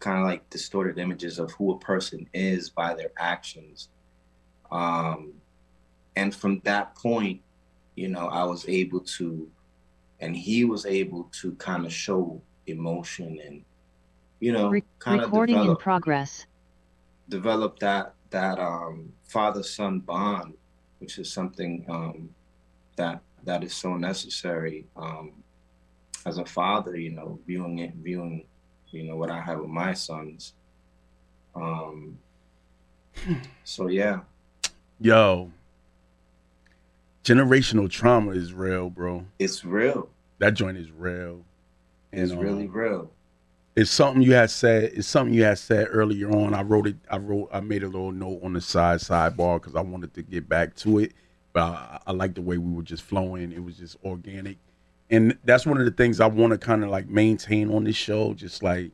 [0.00, 3.88] kind of like distorted images of who a person is by their actions.
[4.70, 5.32] Um,
[6.16, 7.40] and from that point,
[8.00, 9.46] you know, I was able to,
[10.20, 13.62] and he was able to kind of show emotion and,
[14.40, 16.46] you know, Re- kind of recording in progress.
[17.28, 20.54] develop that that um, father son bond,
[21.00, 22.30] which is something um,
[22.96, 25.32] that that is so necessary um,
[26.24, 26.96] as a father.
[26.96, 28.44] You know, viewing it, viewing,
[28.92, 30.54] you know, what I have with my sons.
[31.54, 32.18] Um,
[33.64, 34.20] so yeah,
[35.00, 35.50] Yo,
[37.24, 39.26] generational trauma is real, bro.
[39.38, 40.08] it's real.
[40.38, 41.44] That joint is real.
[42.12, 43.10] It's um, really real.
[43.76, 44.92] it's something you had said.
[44.94, 46.54] It's something you had said earlier on.
[46.54, 46.96] I wrote it.
[47.10, 47.48] I wrote.
[47.52, 50.74] I made a little note on the side sidebar because I wanted to get back
[50.76, 51.12] to it.
[51.52, 53.52] But I, I like the way we were just flowing.
[53.52, 54.56] It was just organic,
[55.10, 57.96] and that's one of the things I want to kind of like maintain on this
[57.96, 58.32] show.
[58.34, 58.90] Just like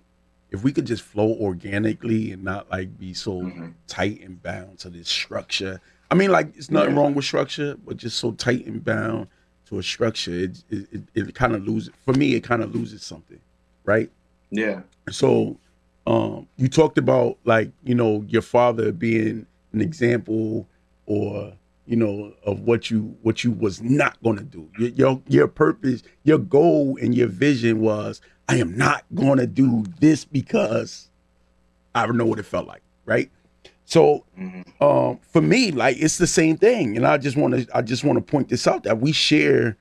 [0.51, 3.75] if we could just flow organically and not like be so Mhm.
[3.87, 5.81] tight and bound to this structure.
[6.11, 7.01] I mean, like it's nothing Yeah.
[7.01, 9.29] wrong with structure, but just so tight and bound
[9.67, 11.91] to a structure, it it, it, it kind of loses.
[12.05, 13.41] For me, it kind of loses something,
[13.85, 14.11] right?
[14.51, 14.83] Yeah.
[15.11, 15.59] so
[16.07, 20.69] um you talked about like you know your father being an example
[21.07, 21.53] or
[21.87, 25.49] you know of what you what you was not going to do your, your your
[25.49, 31.11] purpose your goal and your vision was i am not going to do this because
[31.97, 33.31] i don't know what it felt like right
[33.87, 37.67] so hmm um for me like it's the same thing and i just want to
[37.75, 39.75] i just want to point this out that we share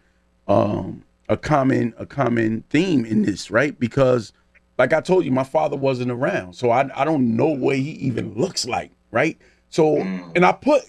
[0.48, 3.78] um a common a common theme in this right?
[3.78, 4.32] Because
[4.78, 7.92] like i told you my father wasn't around so i i don't know what he
[7.92, 9.38] even looks like right?
[9.70, 10.32] So Mm.
[10.36, 10.84] and i put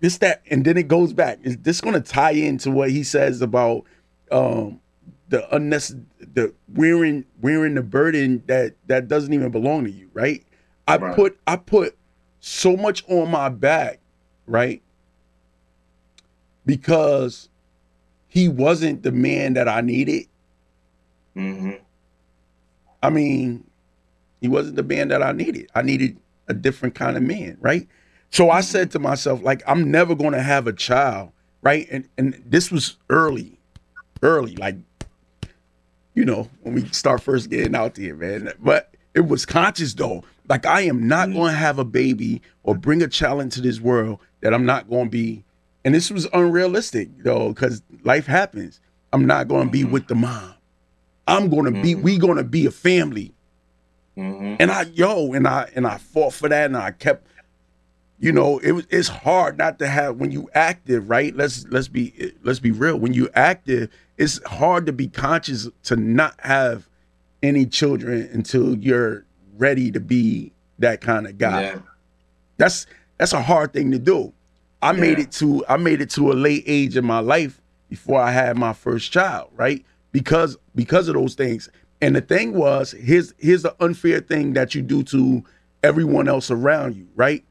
[0.00, 1.38] this that and then it goes back.
[1.42, 3.84] Is this going to tie into what he says about
[4.32, 4.80] um
[5.28, 10.44] the unnecessary the wearing wearing the burden that that doesn't even belong to you right?
[10.88, 11.14] I Right.
[11.14, 11.96] put i put
[12.40, 14.00] so much on my back
[14.48, 14.82] right?
[16.66, 17.48] Because
[18.26, 20.26] he wasn't the man that i needed.
[21.34, 21.72] Hmm
[23.00, 23.64] i mean
[24.40, 25.70] he wasn't the man that i needed.
[25.74, 26.18] I needed
[26.48, 27.86] a different kind of man right?
[28.30, 31.32] So i said to myself like i'm never going to have a child
[31.62, 31.86] right?
[31.90, 33.58] And and this was early
[34.22, 34.76] early like
[36.14, 38.52] you know when we start first getting out there man.
[38.58, 40.22] But it was conscious though.
[40.48, 41.34] Like i am not Mhm.
[41.34, 44.88] going to have a baby or bring a child into this world that i'm not
[44.88, 45.44] going to be
[45.84, 48.80] and this was unrealistic though because life happens.
[49.12, 49.90] I'm not going to be Mhm.
[49.90, 50.54] with the mom.
[51.26, 52.02] I'm going to be Mhm.
[52.02, 53.32] we going to be a family.
[54.16, 57.26] Hmm and I yo and I and I fought for that and I kept
[58.18, 61.34] you know it was it's hard not to have when you active right?
[61.36, 62.98] Let's let's be let's be real.
[62.98, 66.88] When you active it's hard to be conscious to not have
[67.42, 69.24] any children until you're
[69.56, 71.62] ready to be that kind of guy.
[71.62, 71.78] Yeah.
[72.56, 72.86] that's
[73.18, 74.32] that's a hard thing to do.
[74.80, 77.60] I made it to i made it to a late age in my life
[77.90, 79.84] before i had my first child right?
[80.12, 81.68] Because because of those things.
[82.00, 85.42] And the thing was here's here's the unfair thing that you do to
[85.82, 87.44] everyone else around you right?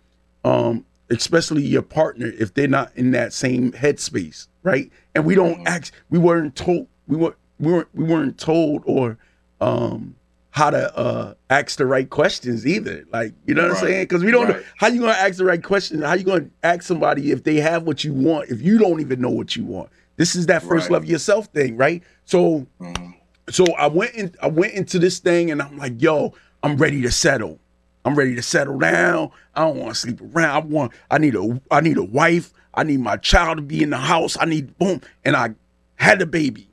[0.46, 4.90] Um especially your partner if they're not in that same headspace right?
[5.16, 5.68] And we don't Mhm.
[5.68, 9.18] act we weren't told we weren't we weren't we weren't told or
[9.62, 10.16] um
[10.52, 14.24] how to uh ask the right questions either like you know what i'm saying because
[14.24, 14.66] we don't know Right.
[14.78, 17.84] how you gonna ask the right questions how you gonna ask somebody if they have
[17.84, 20.86] what you want if you don't even know what you want this is that first
[20.86, 20.94] Right.
[20.94, 23.12] love yourself thing right so hmm
[23.50, 26.34] so I went in, I went into this thing and I'm like, yo,
[26.64, 27.60] I'm ready to settle.
[28.04, 29.32] I'm ready to settle down.
[29.56, 30.50] I don't want to sleep around.
[30.54, 32.52] I want I need a I need a wife.
[32.74, 34.36] I need my child to be in the house.
[34.38, 35.00] I need boom.
[35.24, 35.56] And I
[35.96, 36.67] had a baby.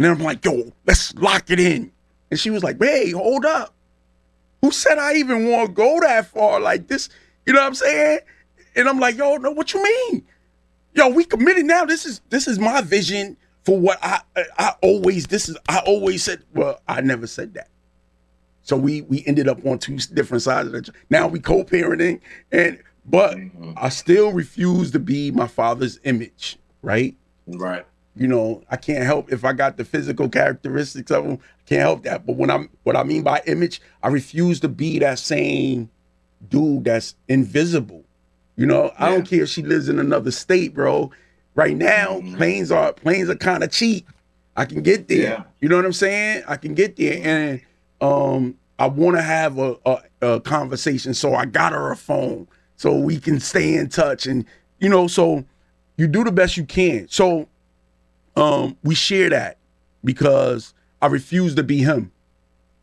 [0.00, 1.92] And then I'm like, yo, let's lock it in.
[2.30, 3.74] And she was like, hey, hold up.
[4.62, 7.10] Who said I even want to go that far like this?
[7.44, 8.20] You know what I'm saying?
[8.76, 10.24] And I'm like, yo, no, what you mean?
[10.94, 11.84] Yo, we committed now.
[11.84, 13.36] This is this is my vision
[13.66, 14.20] for what I
[14.58, 16.44] I- always this is I always said.
[16.54, 17.68] Well, I never said that.
[18.62, 20.92] So we we ended up on two different sides of the.
[21.10, 22.20] Now we co-parenting,
[22.50, 23.74] and but Mhm.
[23.76, 26.58] I still refuse to be my father's image.
[26.80, 27.16] Right?
[27.46, 27.84] Right.
[28.16, 31.34] You know, I can't help if I got the physical characteristics of them.
[31.34, 32.26] I can't help that.
[32.26, 35.88] But when I'm what I mean by image, I refuse to be that same
[36.48, 38.04] dude that's invisible.
[38.56, 41.10] You know, I don't care if she lives in another state, bro.
[41.54, 42.36] Right now, Mhm.
[42.36, 44.08] planes are planes are kind of cheap.
[44.56, 45.18] I can get there.
[45.22, 45.42] Yeah.
[45.60, 46.42] You know what I'm saying?
[46.46, 47.60] I can get there, and
[48.00, 51.14] um, I want to have a, a a conversation.
[51.14, 54.44] So I got her a phone so we can stay in touch, and
[54.80, 55.44] you know, so
[55.96, 57.06] you do the best you can.
[57.08, 57.48] So
[58.40, 59.58] um, we share that
[60.04, 62.12] because I refuse to be him.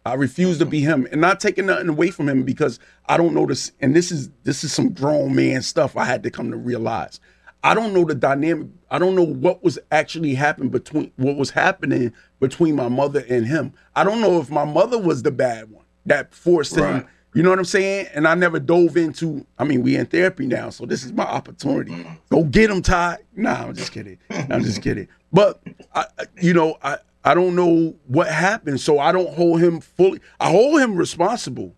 [0.06, 2.80] I refuse to be him, and not taking nothing away from him because
[3.10, 3.74] I don't know this.
[3.82, 7.20] And this is this is some grown man stuff I had to come to realize.
[7.64, 8.68] I don't know the dynamic.
[8.90, 13.46] I don't know what was actually happening between what was happening between my mother and
[13.46, 13.74] him.
[13.96, 17.02] I don't know if my mother was the bad one that forced right.
[17.02, 17.08] him.
[17.34, 18.08] You know what I'm saying?
[18.14, 19.46] And I never dove into.
[19.60, 21.92] I mean, we in therapy now, so this is my opportunity.
[21.92, 22.14] Mm-hmm.
[22.30, 23.18] Go get him, Tye.
[23.36, 24.18] Nah, I'm just kidding.
[24.30, 25.08] I'm just kidding.
[25.32, 25.62] But
[25.94, 26.06] I,
[26.42, 30.22] you know, I I don't know what happened, so I don't hold him fully.
[30.40, 31.76] I hold him responsible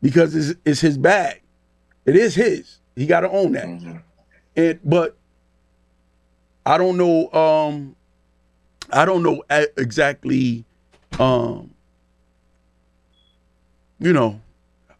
[0.00, 1.40] because it's, it's his bag.
[2.04, 2.78] It is his.
[2.96, 3.66] He got to own that.
[3.66, 3.96] Mm-hmm.
[4.56, 5.16] And but
[6.66, 7.30] I don't know.
[7.32, 7.96] Um,
[8.92, 9.42] I don't know
[9.76, 10.64] exactly.
[11.18, 11.74] Um,
[13.98, 14.40] you know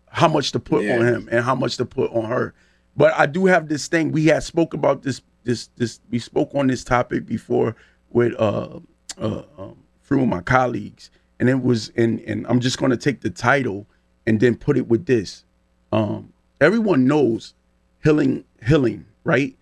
[0.08, 0.98] how much to put yeah.
[0.98, 2.54] on him and how much to put on her.
[2.96, 4.12] But I do have this thing.
[4.12, 5.22] We had spoke about this.
[5.44, 7.76] This this we spoke on this topic before
[8.10, 8.80] with uh
[9.18, 13.20] uh um, through my colleagues, and it was and and I'm just going to take
[13.20, 13.86] the title
[14.26, 15.44] and then put it with this.
[15.90, 17.54] Um, everyone knows
[18.02, 19.56] healing healing right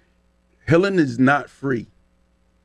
[0.71, 1.89] healing is not free.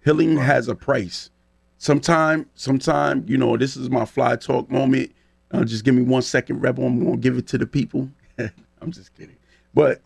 [0.04, 0.46] Healing right.
[0.46, 1.32] has a price.
[1.78, 5.12] Sometime, sometime, you know, this is my fly talk moment.
[5.52, 6.86] Uh, just give me one second, Rebel.
[6.86, 8.10] I'm gonna give it to the people.
[8.40, 9.36] I'm just kidding.
[9.74, 10.02] But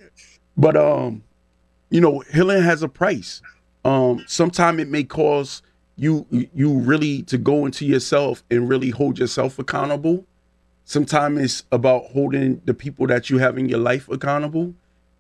[0.57, 1.24] but um,
[1.89, 3.41] you know, healing has a price.
[3.85, 5.61] Um, sometime it may cause
[5.95, 10.25] you you really to go into yourself and really hold yourself accountable.
[10.85, 14.73] Sometimes it's about holding the people that you have in your life accountable.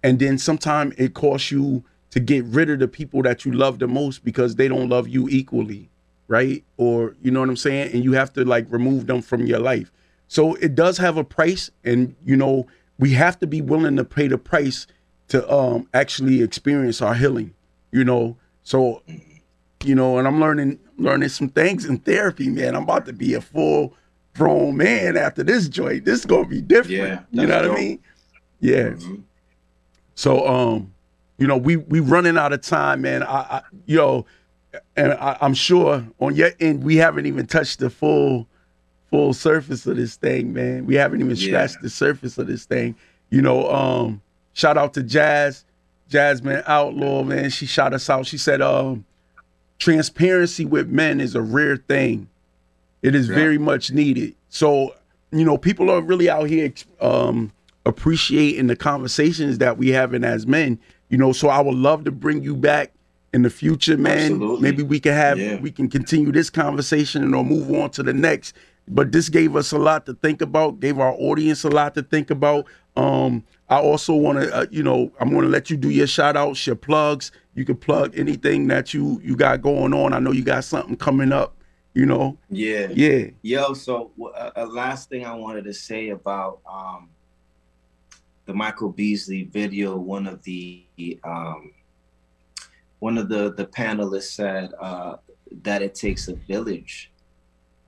[0.03, 3.79] And then sometimes it costs you to get rid of the people that you love
[3.79, 5.89] the most because they don't love you equally,
[6.27, 6.63] right?
[6.77, 7.93] Or you know what I'm saying?
[7.93, 9.91] And you have to like remove them from your life.
[10.27, 12.67] So it does have a price, and you know
[12.99, 14.85] we have to be willing to pay the price
[15.29, 17.53] to um actually experience our healing.
[17.91, 19.01] You know, so
[19.83, 22.75] you know, and I'm learning learning some things in therapy, man.
[22.75, 23.95] I'm about to be a full
[24.35, 26.05] grown man after this joint.
[26.05, 26.91] This is gonna be different.
[26.91, 27.77] Yeah, you know what dope.
[27.77, 27.99] I mean?
[28.59, 28.89] Yeah.
[28.89, 29.15] Mm-hmm.
[30.15, 30.93] So um
[31.37, 33.23] you know, we we running out of time, man.
[33.23, 34.25] I, I you know,
[34.95, 38.47] and I, am sure on your end we haven't even touched the full
[39.09, 40.85] full surface of this thing, man.
[40.85, 41.83] We haven't even scratched yeah.
[41.83, 42.95] the surface of this thing.
[43.29, 44.21] You know, um,
[44.59, 45.65] shout out to Jazz,
[46.07, 47.49] Jasmine Outlaw, man.
[47.49, 48.25] She shot us out.
[48.25, 49.05] She said, um,
[49.77, 52.29] transparency with men is a rare thing.
[53.01, 53.35] It is yeah.
[53.35, 54.35] very much needed.
[54.49, 54.95] So,
[55.31, 57.51] you know, people are really out here um,
[57.85, 60.79] appreciating the conversations that we having as men
[61.09, 62.93] you know, so I would love to bring you back
[63.33, 64.33] in the future, man.
[64.33, 64.61] Absolutely.
[64.61, 65.59] Maybe we can have yeah.
[65.59, 68.55] we can continue this conversation and or move on to the next.
[68.87, 72.03] But this gave us a lot to think about, gave our audience a lot to
[72.03, 72.65] think about.
[72.95, 76.07] Um, I also want to, uh, you know, I'm going to let you do your
[76.07, 77.31] shout outs, your plugs.
[77.53, 80.13] You can plug anything that you you got going on.
[80.13, 81.55] I know you got something coming up.
[81.93, 82.37] You know.
[82.49, 82.87] Yeah.
[82.91, 83.27] Yeah.
[83.41, 83.73] Yo.
[83.73, 87.09] So uh, a last thing I wanted to say about um,
[88.45, 90.85] the Michael Beasley video, one of the
[91.23, 91.71] um,
[92.97, 95.17] one of the the panelists said uh,
[95.63, 97.11] that it takes a village,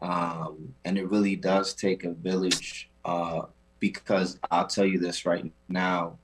[0.01, 2.89] um, and it really does take a village.
[3.03, 3.43] Uh,
[3.81, 6.17] because I'll tell you this right now,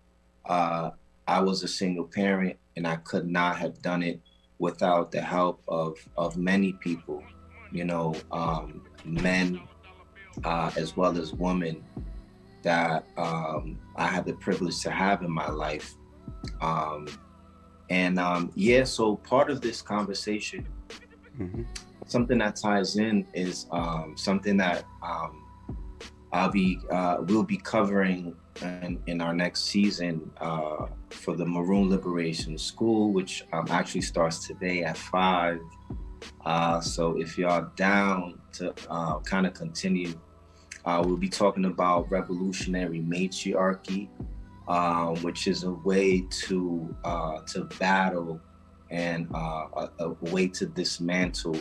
[0.45, 0.91] uh,
[1.27, 4.21] I was a single parent, and I could not have done it
[4.59, 7.21] without the help of of many people.
[7.73, 9.59] You know, um, men
[10.45, 11.83] uh, as well as women
[12.63, 15.95] that um, I had the privilege to have in my life.
[16.61, 17.07] Um,
[17.89, 20.67] and um, yeah, so part of this conversation,
[21.39, 21.63] mm-hmm.
[22.05, 25.46] something that ties in is um, something that um,
[26.31, 31.89] I'll be uh, we'll be covering in, in our next season uh, for the Maroon
[31.89, 35.59] Liberation School, which um, actually starts today at five.
[36.45, 40.13] Uh, so if y'all down to uh, kind of continue
[40.87, 44.09] uh, we'll be talking about revolutionary matriarchy,
[44.69, 48.39] um, which is a way to uh, to battle
[48.89, 51.59] and a, a, way to dismantle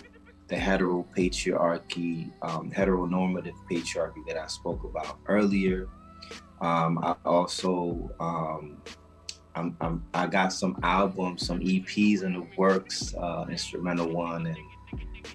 [0.48, 5.88] the heteropatriarchy, um, heteronormative patriarchy that I spoke about earlier.
[6.60, 8.82] Um, I also um,
[9.56, 14.58] I'm, I'm, i got some albums, some EPs in the works, uh, instrumental one and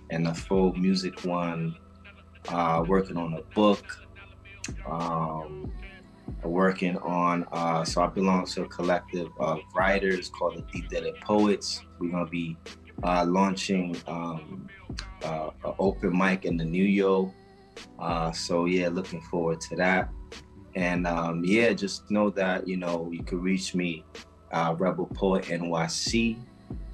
[0.10, 1.76] and a full music one
[2.50, 3.86] uh, working on a book,
[4.90, 5.72] um,
[6.44, 11.16] working on, uh, so I belong to a collective of writers called the Deep Deaded
[11.22, 11.82] Poets.
[12.00, 12.58] We're to be
[13.04, 14.68] uh, launching um,
[15.24, 17.34] uh, an open mic in the New Yo.
[18.00, 20.10] Uh, so, yeah, looking forward to that.
[20.76, 24.06] And um, yeah, just know that, you know, you can reach me,
[24.52, 26.38] uh, Rebel Poet NYC.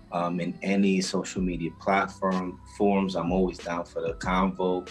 [0.10, 3.18] Um, in any social media platform forums.
[3.18, 4.88] I'm always down for the convo.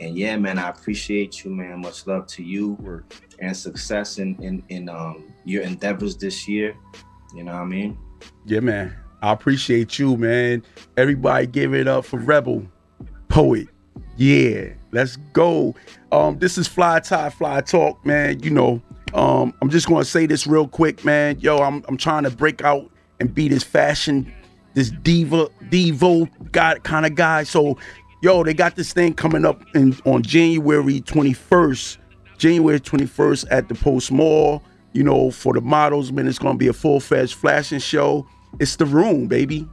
[0.00, 1.82] And yeah, man, I appreciate you, man.
[1.82, 3.04] Much love to you
[3.40, 6.76] and success in in, in um your endeavors this year.
[7.34, 7.98] You know what I mean?
[8.46, 8.96] Yeah, man.
[9.22, 10.62] I appreciate you, man.
[10.96, 12.64] Everybody give it up for Rebel
[13.28, 13.68] Poet.
[14.16, 15.74] Yeah, let's go.
[16.12, 18.40] Um, this is Fly Tye Fly Talk, man.
[18.40, 18.82] You know,
[19.14, 21.38] um, I'm just gonna say this real quick, man.
[21.40, 22.90] Yo, I'm I'm trying to break out
[23.20, 24.32] and be this fashion,
[24.74, 27.42] this diva, devo guy kind of guy.
[27.42, 27.76] So,
[28.22, 31.98] yo, they got this thing coming up in on January 21st,
[32.38, 34.62] January 21st at the Post Mall.
[34.92, 38.26] You know, for the models, man, it's gonna be a full-fledged flashing show.
[38.60, 39.68] It's the room, baby.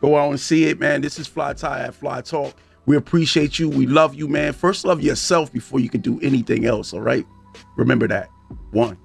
[0.00, 1.00] Go out and see it, man.
[1.00, 2.54] This is Fly Tye at Fly Talk.
[2.86, 3.68] We appreciate you.
[3.68, 4.52] We love you, man.
[4.52, 6.92] First, love yourself before you can do anything else.
[6.92, 7.26] All right.
[7.76, 8.28] Remember that.
[8.72, 8.98] One.